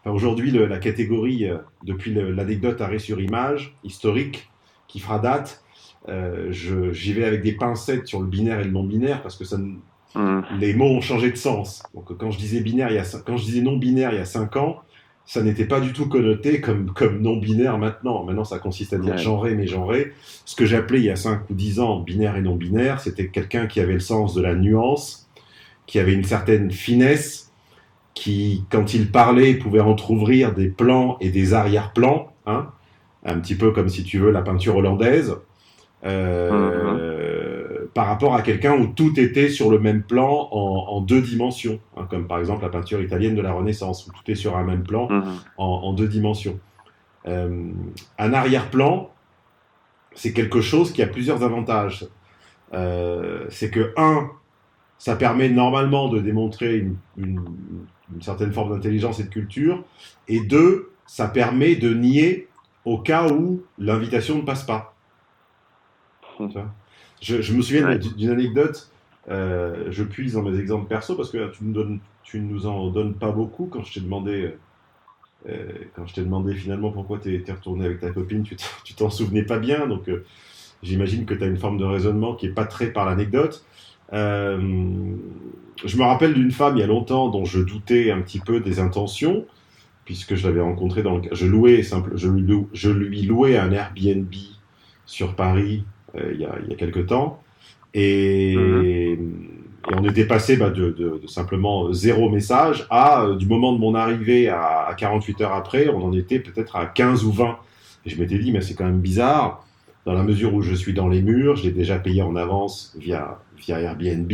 Aujourd'hui, 0.06 0.52
la 0.52 0.80
catégorie, 0.80 1.46
euh, 1.46 1.58
depuis 1.84 2.14
l'anecdote 2.14 2.82
arrêt 2.82 3.00
sur 3.00 3.22
image, 3.22 3.76
historique, 3.84 4.50
qui 4.88 5.00
fera 5.00 5.20
date, 5.20 5.64
euh, 6.08 6.52
j'y 6.52 7.14
vais 7.14 7.26
avec 7.26 7.42
des 7.42 7.52
pincettes 7.52 8.08
sur 8.08 8.20
le 8.22 8.26
binaire 8.26 8.60
et 8.60 8.64
le 8.64 8.72
non-binaire 8.72 9.22
parce 9.22 9.36
que 9.36 9.46
ça, 9.46 9.58
mmh. 9.58 10.42
les 10.60 10.74
mots 10.74 10.90
ont 10.90 11.02
changé 11.02 11.30
de 11.30 11.38
sens. 11.38 11.84
Donc, 11.94 12.18
quand 12.18 12.32
je 12.32 12.40
disais 12.40 12.62
binaire, 12.62 12.90
il 12.90 12.96
y 12.96 13.00
a, 13.00 13.06
quand 13.26 13.38
je 13.38 13.46
disais 13.46 13.62
non-binaire 13.62 14.12
il 14.12 14.18
y 14.18 14.22
a 14.22 14.26
5 14.26 14.56
ans, 14.58 14.82
ça 15.30 15.44
n'était 15.44 15.66
pas 15.66 15.80
du 15.80 15.94
tout 15.94 16.10
connoté 16.10 16.60
comme, 16.60 16.92
comme 16.92 17.22
non-binaire 17.22 17.78
maintenant. 17.78 18.24
Maintenant, 18.24 18.46
ça 18.46 18.58
consiste 18.58 18.94
à 18.94 18.98
dire 18.98 19.16
genré, 19.16 19.54
mais 19.54 19.68
genré. 19.68 20.14
Ce 20.44 20.56
que 20.56 20.66
j'appelais 20.66 21.02
il 21.02 21.06
y 21.06 21.12
a 21.12 21.16
5 21.16 21.48
ou 21.52 21.54
10 21.54 21.80
ans 21.82 22.00
binaire 22.00 22.36
et 22.36 22.42
non-binaire, 22.42 23.00
c'était 23.00 23.28
quelqu'un 23.28 23.68
qui 23.68 23.80
avait 23.80 23.94
le 23.94 24.00
sens 24.00 24.34
de 24.34 24.42
la 24.42 24.56
nuance, 24.56 25.30
qui 25.86 26.00
avait 26.00 26.14
une 26.14 26.24
certaine 26.24 26.72
finesse, 26.72 27.52
qui, 28.16 28.64
quand 28.72 28.96
il 28.96 29.12
parlait, 29.12 29.54
pouvait 29.54 29.82
entr'ouvrir 29.82 30.56
des 30.56 30.68
plans 30.68 31.18
et 31.22 31.30
des 31.30 31.54
arrière-plans, 31.54 32.34
hein, 32.48 32.72
un 33.24 33.40
petit 33.40 33.54
peu 33.54 33.70
comme 33.70 33.88
si 33.88 34.04
tu 34.04 34.18
veux 34.18 34.32
la 34.32 34.42
peinture 34.42 34.78
hollandaise. 34.78 35.36
Euh, 36.06 36.50
mm-hmm 36.50 37.29
par 37.94 38.08
rapport 38.08 38.36
à 38.36 38.42
quelqu'un 38.42 38.78
où 38.78 38.88
tout 38.88 39.20
était 39.20 39.50
sur 39.50 39.70
le 39.70 39.80
même 39.80 40.04
plan 40.04 40.50
en, 40.52 41.02
deux 41.02 41.22
dimensions, 41.22 41.80
hein, 41.98 42.06
comme 42.10 42.28
par 42.28 42.40
exemple 42.40 42.64
la 42.64 42.70
peinture 42.70 43.02
italienne 43.02 43.36
de 43.36 43.42
la 43.42 43.54
Renaissance, 43.54 44.08
où 44.08 44.12
tout 44.12 44.32
est 44.32 44.36
sur 44.36 44.58
un 44.58 44.64
même 44.64 44.84
plan 44.84 45.10
mhm. 45.10 45.24
en, 45.58 45.94
deux 45.94 46.08
dimensions. 46.08 46.60
Euh, 47.28 47.72
un 48.18 48.34
arrière-plan, 48.34 49.10
c'est 50.14 50.34
quelque 50.34 50.62
chose 50.62 50.92
qui 50.92 51.02
a 51.02 51.08
plusieurs 51.08 51.44
avantages. 51.44 52.08
Euh, 52.74 53.46
c'est 53.50 53.72
que, 53.72 53.94
un, 53.98 54.30
ça 54.98 55.16
permet 55.16 55.50
normalement 55.50 56.10
de 56.10 56.20
démontrer 56.20 56.86
une, 57.18 57.42
certaine 58.22 58.52
forme 58.52 58.74
d'intelligence 58.74 59.20
et 59.20 59.24
de 59.24 59.30
culture, 59.30 59.84
et 60.28 60.42
deux, 60.42 60.92
ça 61.06 61.28
permet 61.28 61.76
de 61.76 61.94
nier 61.94 62.48
au 62.86 62.98
cas 62.98 63.28
où 63.30 63.64
l'invitation 63.78 64.38
ne 64.38 64.42
passe 64.42 64.64
pas. 64.64 64.96
Je, 67.22 67.54
me 67.54 67.62
souviens 67.62 67.96
d'une 67.98 68.30
anecdote. 68.30 68.90
Euh, 69.30 69.86
je 69.90 70.04
puise 70.04 70.34
dans 70.34 70.42
mes 70.42 70.58
exemples 70.60 70.88
perso 70.88 71.16
parce 71.16 71.30
que 71.30 71.52
tu, 71.52 71.64
donnes, 71.64 72.00
tu 72.24 72.40
nous 72.40 72.66
en 72.66 72.90
donnes 72.90 73.14
pas 73.14 73.32
beaucoup. 73.32 73.68
Quand 73.68 73.84
je 73.84 73.94
t'ai 73.94 74.00
demandé, 74.00 74.54
euh, 75.48 75.68
quand 75.96 76.08
je 76.08 76.16
t'ai 76.16 76.22
demandé 76.22 76.56
finalement 76.56 76.92
pourquoi 76.92 77.20
tu 77.20 77.34
étais 77.36 77.52
retourné 77.52 77.86
avec 77.86 78.00
ta 78.00 78.12
copine, 78.12 78.44
tu 78.44 78.94
t'en 78.96 79.10
souvenais 79.10 79.44
pas 79.44 79.60
bien. 79.60 79.88
Donc 79.88 80.08
euh, 80.10 80.26
j'imagine 80.82 81.26
que 81.26 81.34
tu 81.34 81.44
as 81.44 81.48
une 81.48 81.58
forme 81.58 81.78
de 81.78 81.86
raisonnement 81.86 82.36
qui 82.36 82.48
est 82.48 82.54
pas 82.54 82.66
très 82.66 82.92
par 82.92 83.06
l'anecdote. 83.06 83.66
je 84.12 84.58
me 84.58 86.04
rappelle 86.04 86.34
d'une 86.34 86.52
femme 86.52 86.78
il 86.78 86.80
y 86.80 86.84
a 86.84 86.88
longtemps 86.88 87.30
dont 87.30 87.46
je 87.46 87.60
doutais 87.60 88.12
un 88.12 88.22
petit 88.22 88.40
peu 88.40 88.62
des 88.62 88.80
intentions, 88.80 89.46
puisque 90.06 90.36
je 90.36 90.48
l'avais 90.48 90.62
rencontrée 90.62 91.04
dans 91.04 91.18
le, 91.18 91.24
je 91.34 91.46
louais 91.46 91.84
simple, 91.84 92.14
je 92.16 92.30
lui, 92.30 92.48
je 92.74 92.90
lui 92.90 93.22
louais 93.24 93.58
un 93.58 93.72
Airbnb 93.72 94.34
sur 95.06 95.36
Paris 95.36 95.84
euh, 95.84 95.99
il, 96.16 96.40
y 96.40 96.46
a, 96.46 96.56
il 96.64 96.70
y 96.70 96.74
a 96.74 96.76
quelques 96.76 97.08
temps. 97.08 97.42
Et, 97.94 98.56
mhm. 98.56 99.98
on 99.98 100.04
était 100.04 100.26
passé 100.26 100.58
bah, 100.58 100.70
de, 100.70 100.92
de, 100.92 101.28
simplement 101.28 101.92
zéro 101.92 102.30
message 102.30 102.86
à, 102.90 103.24
euh, 103.24 103.36
du 103.36 103.48
moment 103.48 103.74
de 103.74 103.80
mon 103.80 103.96
arrivée 103.96 104.50
à, 104.50 104.94
48 104.98 105.42
heures 105.42 105.54
après, 105.54 105.90
on 105.90 106.04
en 106.04 106.14
était 106.14 106.40
peut-être 106.40 106.76
à 106.76 106.86
15 106.86 107.26
ou 107.26 107.32
20. 107.32 107.58
Et 108.06 108.10
je 108.10 108.20
m'étais 108.20 108.38
dit, 108.38 108.52
mais 108.52 108.62
c'est 108.62 108.76
quand 108.76 108.86
même 108.86 109.00
bizarre, 109.02 109.66
dans 110.06 110.14
la 110.14 110.24
mesure 110.24 110.54
où 110.54 110.62
je 110.62 110.74
suis 110.74 110.94
dans 110.94 111.08
les 111.08 111.22
murs, 111.22 111.56
je 111.58 111.64
l'ai 111.64 111.72
déjà 111.72 112.00
payé 112.00 112.22
en 112.22 112.36
avance 112.36 112.96
via, 112.98 113.40
via 113.58 113.80
Airbnb, 113.80 114.32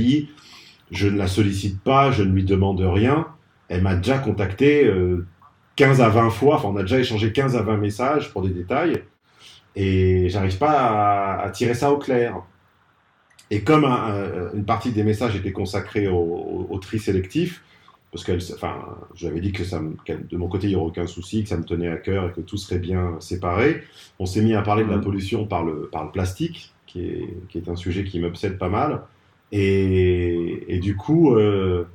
je 0.91 1.07
ne 1.07 1.17
la 1.17 1.27
sollicite 1.27 1.81
pas, 1.81 2.11
je 2.11 2.23
ne 2.23 2.31
lui 2.31 2.43
demande 2.43 2.79
rien. 2.81 3.27
Elle 3.67 3.81
m'a 3.81 3.95
déjà 3.95 4.19
contacté 4.19 4.88
15 5.75 5.99
euh, 5.99 6.03
à 6.03 6.09
20 6.09 6.29
fois, 6.29 6.55
enfin 6.55 6.69
on 6.71 6.75
a 6.75 6.81
déjà 6.81 6.99
échangé 6.99 7.31
15 7.31 7.55
à 7.55 7.63
20 7.63 7.77
messages 7.77 8.31
pour 8.31 8.43
des 8.43 8.49
détails 8.49 9.01
et 9.75 10.29
j'arrive 10.29 10.57
pas 10.57 11.43
à, 11.43 11.49
tirer 11.51 11.73
ça 11.73 11.91
au 11.91 11.97
clair. 11.97 12.41
Et 13.51 13.61
comme 13.61 13.85
une 13.85 14.65
partie 14.65 14.91
des 14.91 15.03
messages 15.03 15.35
était 15.35 15.51
consacrée 15.51 16.07
au, 16.07 16.79
tri 16.81 16.99
sélectif, 16.99 17.63
parce 18.11 18.23
que 18.23 18.53
enfin, 18.53 18.75
j'avais 19.13 19.41
dit 19.41 19.51
que 19.51 19.63
ça 19.63 19.81
de 20.07 20.38
mon 20.38 20.47
côté, 20.47 20.67
il 20.67 20.69
n'y 20.71 20.75
aurait 20.75 20.88
aucun 20.88 21.05
souci, 21.05 21.43
que 21.43 21.49
ça 21.49 21.57
me 21.57 21.63
tenait 21.63 21.89
à 21.89 21.97
cœur 21.97 22.29
et 22.29 22.31
que 22.31 22.41
tout 22.41 22.57
serait 22.57 22.79
bien 22.79 23.17
séparé, 23.19 23.83
on 24.19 24.25
s'est 24.25 24.41
mis 24.41 24.55
à 24.55 24.61
parler 24.61 24.83
de 24.83 24.89
la 24.89 24.97
mmh. 24.97 25.01
pollution 25.01 25.45
par 25.45 25.63
le, 25.63 25.89
par 25.91 26.05
le 26.05 26.11
plastique, 26.11 26.73
qui 26.88 27.01
est, 27.01 27.38
qui 27.49 27.57
est 27.57 27.69
un 27.69 27.75
sujet 27.75 28.03
qui 28.03 28.19
m'obsède 28.19 28.57
pas 28.57 28.69
mal. 28.69 29.01
Et, 29.51 30.63
et 30.67 30.79
du 30.79 30.95
coup, 30.95 31.35
euh, 31.35 31.85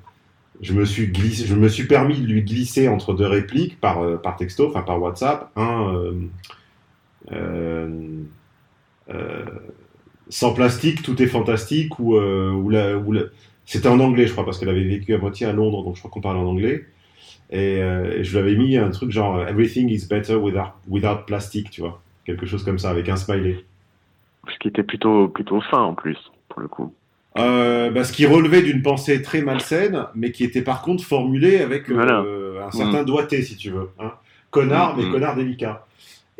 je, 0.61 0.73
me 0.73 0.85
suis 0.85 1.09
glissé, 1.09 1.47
je 1.47 1.55
me 1.55 1.69
suis 1.69 1.87
permis 1.87 2.21
de 2.21 2.27
lui 2.27 2.43
glisser 2.43 2.88
entre 2.88 3.14
deux 3.14 3.27
répliques 3.27 3.81
par, 3.81 4.03
euh, 4.03 4.16
par 4.16 4.37
texto, 4.37 4.69
enfin 4.69 4.83
par 4.83 5.01
WhatsApp, 5.01 5.51
un... 5.57 5.95
Euh, 5.95 6.12
sans 10.29 10.55
plastique, 10.55 11.03
tout 11.03 11.21
est 11.23 11.27
fantastique, 11.27 11.99
ou, 11.99 12.17
euh, 12.17 12.53
ou, 12.53 12.71
la, 12.71 12.97
ou 12.97 13.15
c'était 13.65 13.89
en 13.89 14.01
anglais, 14.01 14.27
je 14.27 14.33
crois, 14.33 14.45
parce 14.45 14.59
qu'elle 14.59 14.69
avait 14.69 14.85
vécu 14.85 15.15
à 15.15 15.19
moitié 15.19 15.47
à 15.47 15.53
Londres, 15.53 15.83
donc 15.85 15.97
je 15.97 16.01
crois 16.01 16.11
qu'on 16.11 16.21
parle 16.21 16.39
en 16.39 16.47
anglais. 16.47 16.87
Et, 17.51 17.81
je 18.23 18.31
lui 18.31 18.39
avais 18.39 18.55
mis 18.55 18.77
un 18.77 18.91
truc 18.91 19.11
genre 19.11 19.43
Everything 19.47 19.89
is 19.91 20.07
better 20.09 20.37
without, 20.37 20.73
without 20.89 21.27
plastic, 21.27 21.71
tu 21.71 21.81
vois. 21.81 22.01
Quelque 22.25 22.47
chose 22.47 22.65
comme 22.65 22.79
ça, 22.79 22.91
avec 22.91 23.09
un 23.09 23.17
smiley. 23.17 23.65
Ce 24.49 24.59
qui 24.59 24.69
était 24.69 24.83
plutôt, 24.83 25.29
plutôt 25.29 25.61
fin 25.61 25.83
en 25.83 25.95
plus, 25.95 26.19
pour 26.49 26.61
le 26.61 26.69
coup. 26.69 26.95
euh, 27.39 27.91
bah, 27.91 28.05
ce 28.05 28.13
qui 28.13 28.27
relevait 28.27 28.63
d'une 28.63 28.83
pensée 28.83 29.23
très 29.23 29.43
malsaine, 29.43 30.07
mais 30.15 30.33
qui 30.33 30.45
était 30.45 30.63
par 30.63 30.83
contre 30.83 31.05
formulée 31.05 31.59
avec 31.59 31.89
euh, 31.91 32.65
un 32.65 32.71
certain 32.71 33.03
mm. 33.03 33.07
doigté, 33.07 33.43
si 33.43 33.57
tu 33.57 33.71
veux. 33.71 33.91
Hein. 33.99 34.13
Connard, 34.51 34.97
mais 34.97 35.05
mm. 35.05 35.13
connard 35.13 35.37
délicat. 35.37 35.87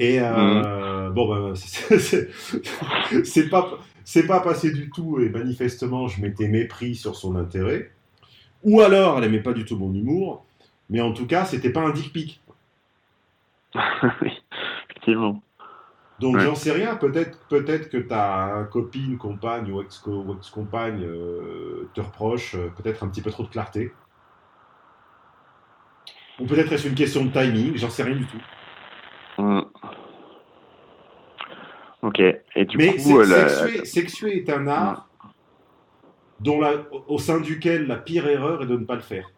Et 0.01 0.19
euh, 0.19 1.11
mm. 1.11 1.15
bon, 1.15 1.29
bah, 1.29 1.53
c'est 3.25 3.51
pas 3.51 3.79
c'est 4.03 4.27
pas 4.27 4.41
passé 4.41 4.73
du 4.73 4.91
tout, 4.91 5.21
et 5.21 5.29
manifestement, 5.29 6.09
je 6.09 6.21
m'étais 6.23 6.49
mépris 6.49 6.97
sur 6.97 7.15
son 7.15 7.37
intérêt. 7.37 7.93
Ou 8.65 8.81
alors, 8.81 9.19
elle 9.19 9.25
aimait 9.25 9.43
pas 9.43 9.53
du 9.53 9.65
tout 9.65 9.77
mon 9.77 9.95
humour, 9.95 10.45
mais 10.89 11.01
en 11.01 11.13
tout 11.13 11.27
cas, 11.27 11.45
c'était 11.45 11.71
pas 11.71 11.83
un 11.83 11.91
dick 11.91 12.13
pic. 12.13 12.41
oui, 14.23 14.43
effectivement. 14.89 15.43
Donc 16.19 16.39
j'en 16.39 16.55
sais 16.55 16.73
rien, 16.73 16.97
peut-être 16.97 17.39
peut-être 17.49 17.89
que 17.89 17.97
ta 17.97 18.69
copine, 18.71 19.17
compagne 19.17 19.71
ou 19.71 19.81
ex-compagne 19.81 21.03
euh, 21.03 21.89
te 21.95 22.01
reproche 22.03 22.57
euh, 22.57 22.69
peut-être 22.77 23.05
un 23.05 23.09
petit 23.09 23.23
peu 23.23 23.31
trop 23.31 23.45
de 23.45 23.49
clarté. 23.49 23.93
Ou 26.39 26.47
peut-être 26.47 26.73
est-ce 26.73 26.89
une 26.89 26.95
question 26.95 27.25
de 27.25 27.31
timing, 27.31 27.77
j'en 27.77 27.89
sais 27.89 28.03
rien 28.03 28.17
du 28.17 28.27
tout. 28.27 28.41
Hmm. 29.39 29.63
Ok. 32.03 32.21
Et 32.21 32.65
du 32.65 32.77
Mais 32.77 32.97
coup, 32.97 33.25
sexuer, 33.25 33.85
sexuer, 33.85 34.37
est 34.39 34.51
un 34.51 34.67
art 34.67 35.09
dont 36.41 36.61
la, 36.61 36.73
au 37.09 37.19
sein 37.19 37.41
duquel 37.41 37.87
la 37.87 37.97
pire 37.97 38.27
erreur 38.27 38.63
est 38.63 38.67
de 38.67 38.77
ne 38.77 38.85
pas 38.85 38.95
le 38.95 39.03
faire. 39.03 39.31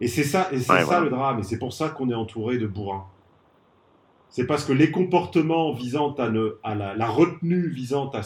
Et 0.00 0.08
c'est 0.08 0.22
ça, 0.22 0.48
et 0.52 0.58
c'est 0.58 0.84
ça 0.84 1.00
le 1.00 1.10
drame, 1.10 1.40
et 1.40 1.42
c'est 1.42 1.58
pour 1.58 1.72
ça 1.72 1.88
qu'on 1.88 2.10
est 2.10 2.14
entouré 2.14 2.58
de 2.58 2.66
bourrins 2.66 3.06
c'est 4.34 4.48
parce 4.48 4.64
que 4.64 4.72
les 4.72 4.90
comportements 4.90 5.72
visant 5.72 6.12
à, 6.14 6.28
ne, 6.28 6.56
à 6.64 6.74
la, 6.74 7.06
retenue 7.06 7.68
visant 7.68 8.10
à, 8.10 8.22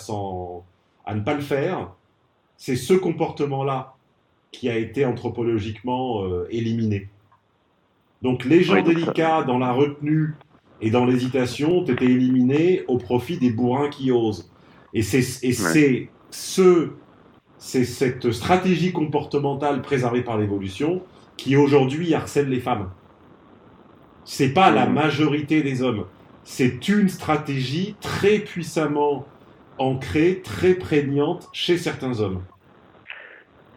à 1.05 1.15
ne 1.15 1.21
pas 1.21 1.35
le 1.35 1.43
faire, 1.43 1.91
c'est 2.57 2.77
ce 2.77 2.95
comportement-là 2.95 3.95
qui 4.51 4.71
a 4.71 4.79
été 4.79 5.05
anthropologiquement 5.05 6.25
euh, 6.25 6.47
éliminé. 6.49 7.11
Donc 8.23 8.47
les 8.47 8.63
gens 8.63 8.81
délicats 8.81 9.43
dans 9.43 9.59
la 9.59 9.71
retenue 9.71 10.35
et 10.81 10.91
dans 10.91 11.05
l'hésitation 11.05 11.79
ont 11.79 11.85
été 11.85 12.05
éliminés 12.05 12.85
au 12.89 12.99
profit 12.99 13.39
des 13.39 13.51
bourrins 13.51 13.89
qui 13.89 14.13
osent. 14.13 14.51
Et 14.95 15.03
c'est 15.03 15.23
ce, 15.23 16.91
c'est 17.59 17.85
cette 17.85 18.33
stratégie 18.33 18.93
comportementale 18.93 19.83
préservée 19.83 20.23
par 20.23 20.39
l'évolution 20.39 21.03
qui 21.37 21.57
aujourd'hui 21.57 22.15
harcèle 22.15 22.49
les 22.49 22.61
femmes 22.61 22.91
c'est 24.29 24.51
pas 24.51 24.71
la 24.71 24.87
majorité 24.87 25.63
des 25.63 25.83
hommes. 25.83 26.05
C'est 26.45 26.89
une 26.89 27.09
stratégie 27.09 27.97
très 28.01 28.39
puissamment 28.41 29.27
ancrée, 29.79 30.43
très 30.45 30.75
prégnante 30.75 31.49
chez 31.53 31.79
certains 31.79 32.21
hommes. 32.21 32.43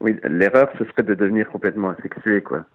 Oui, 0.01 0.17
l'erreur, 0.23 0.69
ce 0.77 0.83
serait 0.83 1.03
de 1.03 1.13
devenir 1.13 1.49
complètement 1.49 1.91
asexué, 1.91 2.41
quoi. 2.41 2.65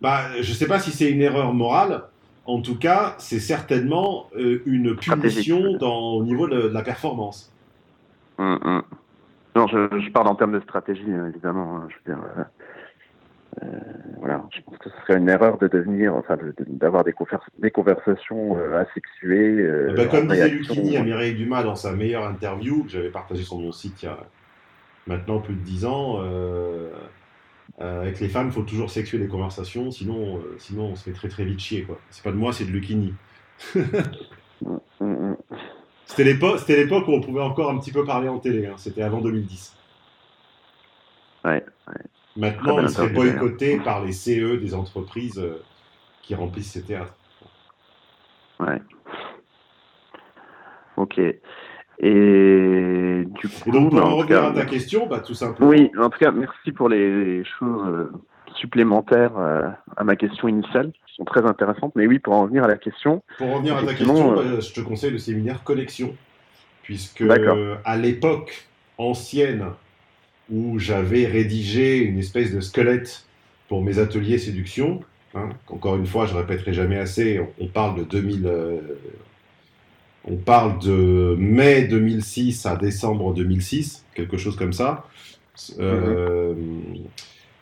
Bah, 0.00 0.20
je 0.40 0.52
sais 0.52 0.66
pas 0.66 0.78
si 0.78 0.92
c'est 0.92 1.10
une 1.10 1.20
erreur 1.20 1.52
morale. 1.52 2.04
En 2.44 2.60
tout 2.60 2.78
cas, 2.78 3.14
c'est 3.18 3.38
certainement 3.38 4.28
euh, 4.36 4.62
une 4.66 4.96
punition 4.96 5.76
dans, 5.76 6.14
au 6.14 6.24
niveau 6.24 6.48
de, 6.48 6.68
la 6.68 6.82
performance. 6.82 7.52
Hum, 8.38 8.58
hum. 8.64 8.82
Non, 9.54 9.66
je, 9.66 10.10
parle 10.10 10.28
en 10.28 10.34
termes 10.34 10.52
de 10.52 10.60
stratégie, 10.60 11.12
hein, 11.12 11.28
évidemment. 11.28 11.76
Hein, 11.76 11.88
je 11.90 11.94
veux 11.94 12.16
dire, 12.16 12.24
euh, 12.38 12.42
euh, 13.62 13.66
voilà, 14.18 14.42
je 14.54 14.60
pense 14.62 14.78
que 14.78 14.88
ce 14.88 14.96
serait 15.02 15.18
une 15.18 15.28
erreur 15.28 15.58
de 15.58 15.68
devenir, 15.68 16.14
enfin, 16.14 16.38
d'avoir 16.66 17.04
des, 17.04 17.14
des, 17.58 17.70
conversations 17.70 18.56
euh, 18.56 18.80
asexuées. 18.80 19.60
Euh, 19.60 19.88
eh 19.90 19.94
ben, 19.94 20.08
comme 20.08 20.28
disait 20.28 20.48
Lucchini 20.48 20.96
à 20.96 21.02
Mireille 21.02 21.34
Dumas 21.34 21.62
dans 21.62 21.74
sa 21.74 21.92
meilleure 21.92 22.24
interview 22.24 22.84
que 22.84 22.90
j'avais 22.90 23.10
partagée 23.10 23.42
sur 23.42 23.58
mon 23.58 23.70
site 23.70 24.02
il 24.02 24.06
y 24.06 24.08
a 24.08 24.16
maintenant 25.06 25.40
plus 25.40 25.54
de 25.54 25.60
10 25.60 25.84
ans, 25.84 26.20
avec 27.78 28.20
les 28.20 28.28
femmes, 28.28 28.46
il 28.46 28.52
faut 28.52 28.62
toujours 28.62 28.90
sexuer 28.90 29.18
les 29.18 29.28
conversations, 29.28 29.90
sinon, 29.90 30.40
sinon 30.58 30.84
on 30.92 30.96
se 30.96 31.04
fait 31.04 31.12
très 31.12 31.28
très 31.28 31.44
vite 31.44 31.58
chier. 31.58 31.82
Quoi. 31.82 31.98
C'est 32.10 32.22
pas 32.22 32.30
de 32.30 32.36
moi, 32.36 32.52
c'est 32.52 32.64
de 32.64 32.70
Lucchini. 32.70 33.14
Mm, 34.64 34.78
mm, 35.00 35.30
mm. 35.30 35.36
C'était 36.06 36.24
l'époque 36.24 37.08
où 37.08 37.12
on 37.12 37.20
pouvait 37.20 37.40
encore 37.40 37.70
un 37.70 37.78
petit 37.78 37.90
peu 37.90 38.04
parler 38.04 38.28
en 38.28 38.38
télé, 38.38 38.66
hein. 38.66 38.74
c'était 38.76 39.02
avant 39.02 39.20
2010. 39.20 39.76
Ouais, 41.44 41.64
ouais. 41.88 41.94
Maintenant, 42.36 42.80
il 42.80 42.88
serait 42.88 43.08
boycotté 43.08 43.78
par 43.80 44.04
les 44.04 44.12
CE 44.12 44.56
des 44.56 44.74
entreprises 44.74 45.38
euh, 45.38 45.62
qui 46.22 46.34
remplissent 46.34 46.72
ces 46.72 46.82
théâtres. 46.82 47.14
Ouais. 48.60 48.80
Ok. 50.96 51.20
Et 52.02 53.24
du 53.40 53.48
coup, 53.48 53.70
donc, 53.70 53.90
pour 53.90 54.04
en 54.04 54.16
revenir 54.16 54.44
à 54.44 54.52
ta 54.52 54.64
question, 54.64 55.06
bah, 55.06 55.20
tout 55.20 55.34
simplement. 55.34 55.70
Oui, 55.70 55.90
en 55.96 56.10
tout 56.10 56.18
cas, 56.18 56.32
merci 56.32 56.72
pour 56.72 56.88
les 56.88 57.44
choses 57.44 57.86
euh, 57.86 58.12
supplémentaires 58.56 59.38
euh, 59.38 59.68
à 59.96 60.02
ma 60.02 60.16
question 60.16 60.48
initiale, 60.48 60.90
qui 61.06 61.14
sont 61.14 61.24
très 61.24 61.46
intéressantes. 61.46 61.92
Mais 61.94 62.08
oui, 62.08 62.18
pour 62.18 62.34
en 62.34 62.42
revenir 62.42 62.64
à 62.64 62.68
la 62.68 62.76
question. 62.76 63.22
Pour 63.38 63.54
revenir 63.54 63.76
à 63.76 63.82
ta 63.82 63.94
question, 63.94 64.34
bah, 64.34 64.42
je 64.58 64.72
te 64.72 64.80
conseille 64.80 65.12
le 65.12 65.18
séminaire 65.18 65.62
Connexion, 65.62 66.16
puisque 66.82 67.24
à 67.84 67.96
l'époque 67.96 68.66
ancienne 68.98 69.66
où 70.50 70.78
j'avais 70.78 71.26
rédigé 71.26 71.98
une 71.98 72.18
espèce 72.18 72.52
de 72.52 72.60
squelette 72.60 73.26
pour 73.68 73.82
mes 73.82 73.98
ateliers 73.98 74.38
séduction. 74.38 75.00
Hein. 75.34 75.50
Encore 75.68 75.96
une 75.96 76.06
fois, 76.06 76.26
je 76.26 76.34
répéterai 76.34 76.74
jamais 76.74 76.98
assez, 76.98 77.40
on, 77.58 77.66
parle 77.66 77.98
de 77.98 78.04
2000, 78.04 78.46
euh, 78.46 78.80
on 80.24 80.36
parle 80.36 80.78
de 80.78 81.36
mai 81.38 81.82
2006 81.82 82.66
à 82.66 82.76
décembre 82.76 83.34
2006, 83.34 84.04
quelque 84.14 84.36
chose 84.36 84.56
comme 84.56 84.72
ça. 84.72 85.06
Euh, 85.78 86.54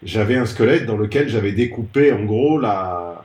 j'avais 0.03 0.37
un 0.37 0.47
squelette 0.47 0.87
dans 0.87 0.97
lequel 0.97 1.29
j'avais 1.29 1.53
découpé 1.53 2.13
en 2.13 2.25
gros 2.25 2.59
la, 2.59 3.25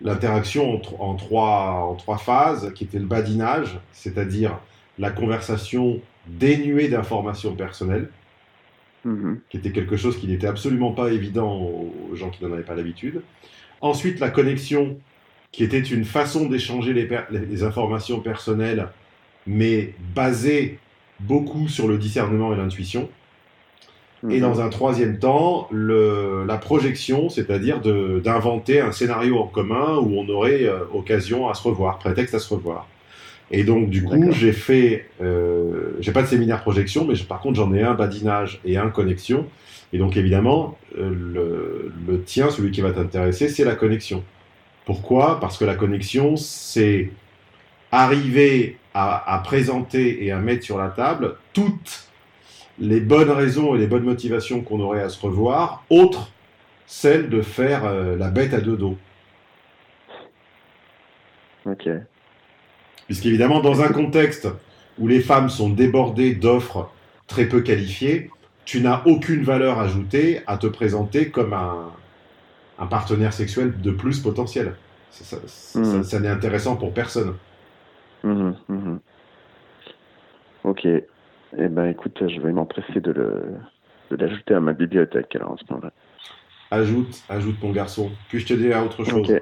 l'interaction 0.00 0.74
en, 0.74 1.04
en, 1.10 1.14
trois, 1.14 1.88
en 1.90 1.94
trois 1.94 2.18
phases, 2.18 2.72
qui 2.74 2.84
était 2.84 2.98
le 2.98 3.06
badinage, 3.06 3.80
c'est-à-dire 3.92 4.58
la 4.98 5.10
conversation 5.10 6.00
dénuée 6.26 6.88
d'informations 6.88 7.54
personnelles, 7.54 8.10
Mhm. 9.04 9.40
qui 9.50 9.58
était 9.58 9.72
quelque 9.72 9.98
chose 9.98 10.18
qui 10.18 10.26
n'était 10.26 10.46
absolument 10.46 10.92
pas 10.92 11.10
évident 11.10 11.52
aux 11.60 12.14
gens 12.14 12.30
qui 12.30 12.42
n'en 12.42 12.52
avaient 12.52 12.62
pas 12.62 12.74
l'habitude. 12.74 13.20
Ensuite, 13.82 14.18
la 14.18 14.30
connexion, 14.30 14.98
qui 15.54 15.62
était 15.62 15.78
une 15.78 16.04
façon 16.04 16.46
d'échanger 16.46 16.92
les, 16.92 17.62
informations 17.62 18.18
personnelles, 18.18 18.88
mais 19.46 19.94
basée 20.14 20.80
beaucoup 21.20 21.68
sur 21.68 21.86
le 21.86 21.96
discernement 21.96 22.52
et 22.52 22.56
l'intuition. 22.56 23.08
Et 24.24 24.36
mhm. 24.36 24.40
dans 24.40 24.60
un 24.60 24.68
troisième 24.68 25.18
temps, 25.18 25.68
la 25.70 26.56
projection, 26.56 27.28
c'est-à-dire 27.28 27.80
d'inventer 27.80 28.80
un 28.80 28.90
scénario 28.90 29.38
en 29.38 29.46
commun 29.46 29.98
où 29.98 30.18
on 30.18 30.28
aurait 30.28 30.64
euh, 30.64 30.80
occasion 30.92 31.48
à 31.48 31.54
se 31.54 31.62
revoir, 31.62 31.98
prétexte 31.98 32.34
à 32.34 32.40
se 32.40 32.52
revoir. 32.52 32.88
Et 33.52 33.62
donc, 33.62 33.90
du 33.90 34.02
coup, 34.02 34.32
j'ai 34.32 34.52
fait, 34.52 35.06
euh, 35.22 35.92
j'ai 36.00 36.10
pas 36.10 36.22
de 36.22 36.26
séminaire 36.26 36.62
projection, 36.62 37.04
mais 37.04 37.14
par 37.28 37.40
contre, 37.40 37.56
j'en 37.56 37.72
ai 37.72 37.82
un 37.82 37.94
badinage 37.94 38.60
et 38.64 38.76
un 38.76 38.88
connexion. 38.88 39.46
Et 39.92 39.98
donc, 39.98 40.16
évidemment, 40.16 40.76
euh, 40.98 41.92
le, 42.08 42.22
tien, 42.22 42.50
celui 42.50 42.72
qui 42.72 42.80
va 42.80 42.90
t'intéresser, 42.90 43.48
c'est 43.48 43.64
la 43.64 43.76
connexion. 43.76 44.24
Pourquoi? 44.84 45.40
Parce 45.40 45.56
que 45.56 45.64
la 45.64 45.74
connexion, 45.74 46.36
c'est 46.36 47.10
arriver 47.90 48.78
à, 48.92 49.40
présenter 49.44 50.24
et 50.24 50.30
à 50.30 50.38
mettre 50.38 50.64
sur 50.64 50.78
la 50.78 50.88
table 50.88 51.36
toutes 51.52 52.08
les 52.78 53.00
bonnes 53.00 53.30
raisons 53.30 53.74
et 53.74 53.78
les 53.78 53.86
bonnes 53.86 54.04
motivations 54.04 54.62
qu'on 54.62 54.80
aurait 54.80 55.02
à 55.02 55.08
se 55.08 55.20
revoir, 55.20 55.84
autres 55.90 56.30
celles 56.86 57.28
de 57.28 57.40
faire 57.40 57.84
euh, 57.84 58.16
la 58.16 58.28
bête 58.30 58.54
à 58.54 58.60
deux 58.60 58.76
dos. 58.76 58.96
Ok. 61.66 61.88
Puisqu'évidemment, 63.06 63.60
dans 63.60 63.80
un 63.80 63.88
contexte 63.88 64.48
où 64.98 65.08
les 65.08 65.20
femmes 65.20 65.48
sont 65.48 65.70
débordées 65.70 66.34
d'offres 66.34 66.90
très 67.26 67.46
peu 67.46 67.62
qualifiées, 67.62 68.30
tu 68.64 68.80
n'as 68.80 69.02
aucune 69.06 69.42
valeur 69.42 69.78
ajoutée 69.78 70.40
à 70.46 70.56
te 70.56 70.66
présenter 70.66 71.30
comme 71.30 71.52
un, 71.52 71.90
partenaire 72.86 73.32
sexuel 73.32 73.80
de 73.80 73.90
plus 73.90 74.20
potentiel. 74.20 74.74
Ça, 75.10 75.36
mmh. 75.78 76.22
n'est 76.22 76.28
intéressant 76.28 76.76
pour 76.76 76.92
personne. 76.92 77.36
Mmh, 78.24 78.52
mmh. 78.68 78.96
Ok. 80.64 80.86
Eh 80.86 81.68
ben, 81.68 81.84
écoute, 81.86 82.20
je 82.20 82.40
vais 82.40 82.52
m'empresser 82.52 83.00
de, 83.00 83.44
l'ajouter 84.10 84.54
à 84.54 84.60
ma 84.60 84.72
bibliothèque 84.72 85.36
alors 85.36 85.52
en 85.52 85.56
ce 85.56 85.64
moment-là. 85.70 85.92
Ajoute, 86.70 87.22
ajoute 87.28 87.62
mon 87.62 87.70
garçon. 87.70 88.10
Puis-je 88.28 88.46
te 88.46 88.54
dire 88.54 88.82
autre 88.82 89.04
chose 89.04 89.40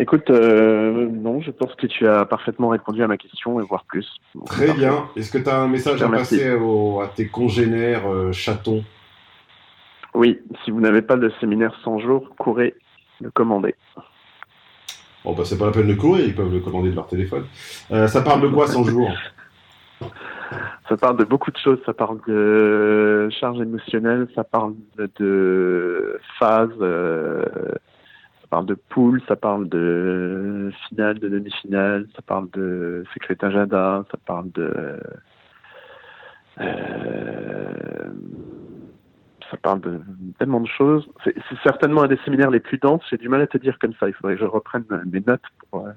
Écoute, 0.00 0.30
euh, 0.30 1.08
non, 1.10 1.42
je 1.42 1.50
pense 1.50 1.74
que 1.74 1.86
tu 1.86 2.08
as 2.08 2.24
parfaitement 2.24 2.70
répondu 2.70 3.02
à 3.02 3.06
ma 3.06 3.18
question 3.18 3.60
et 3.60 3.64
voire 3.64 3.84
plus. 3.84 4.08
Très 4.46 4.72
bien. 4.72 5.04
Est-ce 5.14 5.30
que 5.30 5.36
tu 5.36 5.48
as 5.48 5.58
un 5.60 5.68
message 5.68 6.02
à 6.02 6.08
passer 6.08 6.48
à 6.48 7.08
tes 7.14 7.28
congénères 7.28 8.10
euh, 8.10 8.32
chatons? 8.32 8.82
Oui, 10.14 10.40
si 10.64 10.70
vous 10.70 10.80
n'avez 10.80 11.02
pas 11.02 11.16
de 11.16 11.30
séminaire 11.40 11.74
100 11.84 12.00
jours, 12.00 12.28
courez 12.38 12.74
le 13.20 13.30
commander. 13.30 13.74
Bon, 15.24 15.34
bah, 15.34 15.44
c'est 15.44 15.58
pas 15.58 15.66
la 15.66 15.72
peine 15.72 15.88
de 15.88 15.94
courir, 15.94 16.24
ils 16.24 16.34
peuvent 16.34 16.52
le 16.52 16.60
commander 16.60 16.90
de 16.90 16.96
leur 16.96 17.06
téléphone. 17.06 17.44
Euh, 17.90 18.06
ça 18.06 18.22
parle 18.22 18.40
de 18.40 18.48
quoi 18.48 18.66
100 18.66 18.84
jours? 18.84 19.10
Ça 20.88 20.96
parle 20.96 21.18
de 21.18 21.24
beaucoup 21.24 21.52
de 21.52 21.56
choses. 21.56 21.78
Ça 21.86 21.94
parle 21.94 22.18
de 22.26 23.28
charge 23.30 23.60
émotionnelle, 23.60 24.26
ça 24.34 24.42
parle 24.42 24.74
de 25.20 26.18
phase, 26.36 26.70
euh, 26.80 27.44
ça 28.40 28.46
parle 28.50 28.66
de 28.66 28.74
poule, 28.74 29.22
ça 29.28 29.36
parle 29.36 29.68
de 29.68 30.72
finale, 30.88 31.20
de 31.20 31.28
demi-finale, 31.28 32.08
ça 32.16 32.22
parle 32.22 32.50
de 32.50 33.04
secret 33.14 33.36
agenda, 33.40 34.04
ça 34.10 34.18
parle 34.26 34.50
de 34.50 34.98
euh, 36.60 38.08
ça 39.50 39.56
parle 39.56 39.80
de 39.80 40.00
tellement 40.38 40.60
de 40.60 40.68
choses. 40.68 41.08
C'est 41.24 41.34
certainement 41.62 42.02
un 42.02 42.08
des 42.08 42.18
séminaires 42.24 42.50
les 42.50 42.60
plus 42.60 42.78
denses. 42.78 43.02
J'ai 43.10 43.16
du 43.16 43.28
mal 43.28 43.40
à 43.40 43.46
te 43.46 43.58
dire 43.58 43.78
comme 43.78 43.92
ça. 43.98 44.08
Il 44.08 44.14
faudrait 44.14 44.34
que 44.34 44.40
je 44.40 44.46
reprenne 44.46 44.84
mes 45.10 45.20
notes 45.26 45.42
pour, 45.70 45.86
euh, 45.86 45.90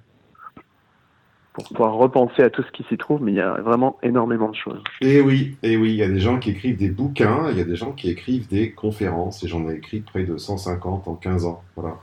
pour 1.54 1.66
pouvoir 1.66 1.94
repenser 1.94 2.42
à 2.42 2.50
tout 2.50 2.64
ce 2.64 2.72
qui 2.72 2.84
s'y 2.84 2.98
trouve, 2.98 3.22
mais 3.22 3.32
il 3.32 3.36
y 3.36 3.42
a 3.42 3.54
vraiment 3.62 3.98
énormément 4.02 4.50
de 4.50 4.56
choses. 4.56 4.84
Et 5.02 5.22
oui, 5.22 5.58
et 5.64 5.78
oui, 5.78 5.92
il 5.92 5.96
y 5.96 6.04
a 6.04 6.08
des 6.08 6.20
gens 6.20 6.40
qui 6.40 6.50
écrivent 6.50 6.78
des 6.78 6.90
bouquins, 6.90 7.50
il 7.52 7.58
y 7.58 7.62
a 7.62 7.66
des 7.66 7.76
gens 7.76 7.92
qui 7.92 8.10
écrivent 8.10 8.48
des 8.48 8.72
conférences, 8.72 9.44
et 9.44 9.48
j'en 9.48 9.70
ai 9.70 9.76
écrit 9.76 10.02
près 10.02 10.24
de 10.24 10.38
150 10.38 11.08
en 11.08 11.16
15 11.16 11.46
ans. 11.46 11.64
Voilà. 11.76 11.98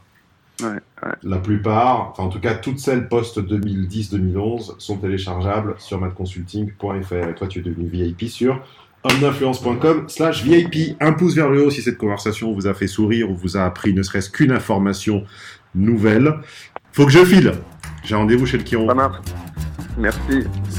La 1.22 1.38
plupart, 1.38 2.10
enfin 2.10 2.24
en 2.24 2.28
tout 2.28 2.40
cas 2.40 2.54
toutes 2.54 2.78
celles 2.78 3.08
post-2010-2011 3.08 4.78
sont 4.78 4.98
téléchargeables 4.98 5.74
sur 5.78 5.98
madconsulting.fr. 5.98 7.28
Et 7.28 7.34
toi, 7.34 7.46
tu 7.46 7.60
es 7.60 7.62
devenu 7.62 7.86
VIP 7.86 8.24
sur 8.24 8.62
hommeinfluence.com 9.04 10.08
slash 10.08 10.44
VIP. 10.44 10.96
Un 11.00 11.12
pouce 11.12 11.34
vers 11.34 11.48
le 11.48 11.64
haut 11.64 11.70
si 11.70 11.82
cette 11.82 11.98
conversation 11.98 12.52
vous 12.52 12.66
a 12.66 12.74
fait 12.74 12.86
sourire 12.86 13.30
ou 13.30 13.34
vous 13.34 13.56
a 13.56 13.64
appris 13.64 13.94
ne 13.94 14.02
serait-ce 14.02 14.30
qu'une 14.30 14.52
information 14.52 15.24
nouvelle. 15.74 16.34
Faut 16.92 17.06
que 17.06 17.12
je 17.12 17.24
file. 17.24 17.52
J'ai 18.04 18.14
rendez-vous 18.14 18.46
chez 18.46 18.58
le 18.58 18.64
Chiron. 18.64 18.88
Merci. 19.98 20.46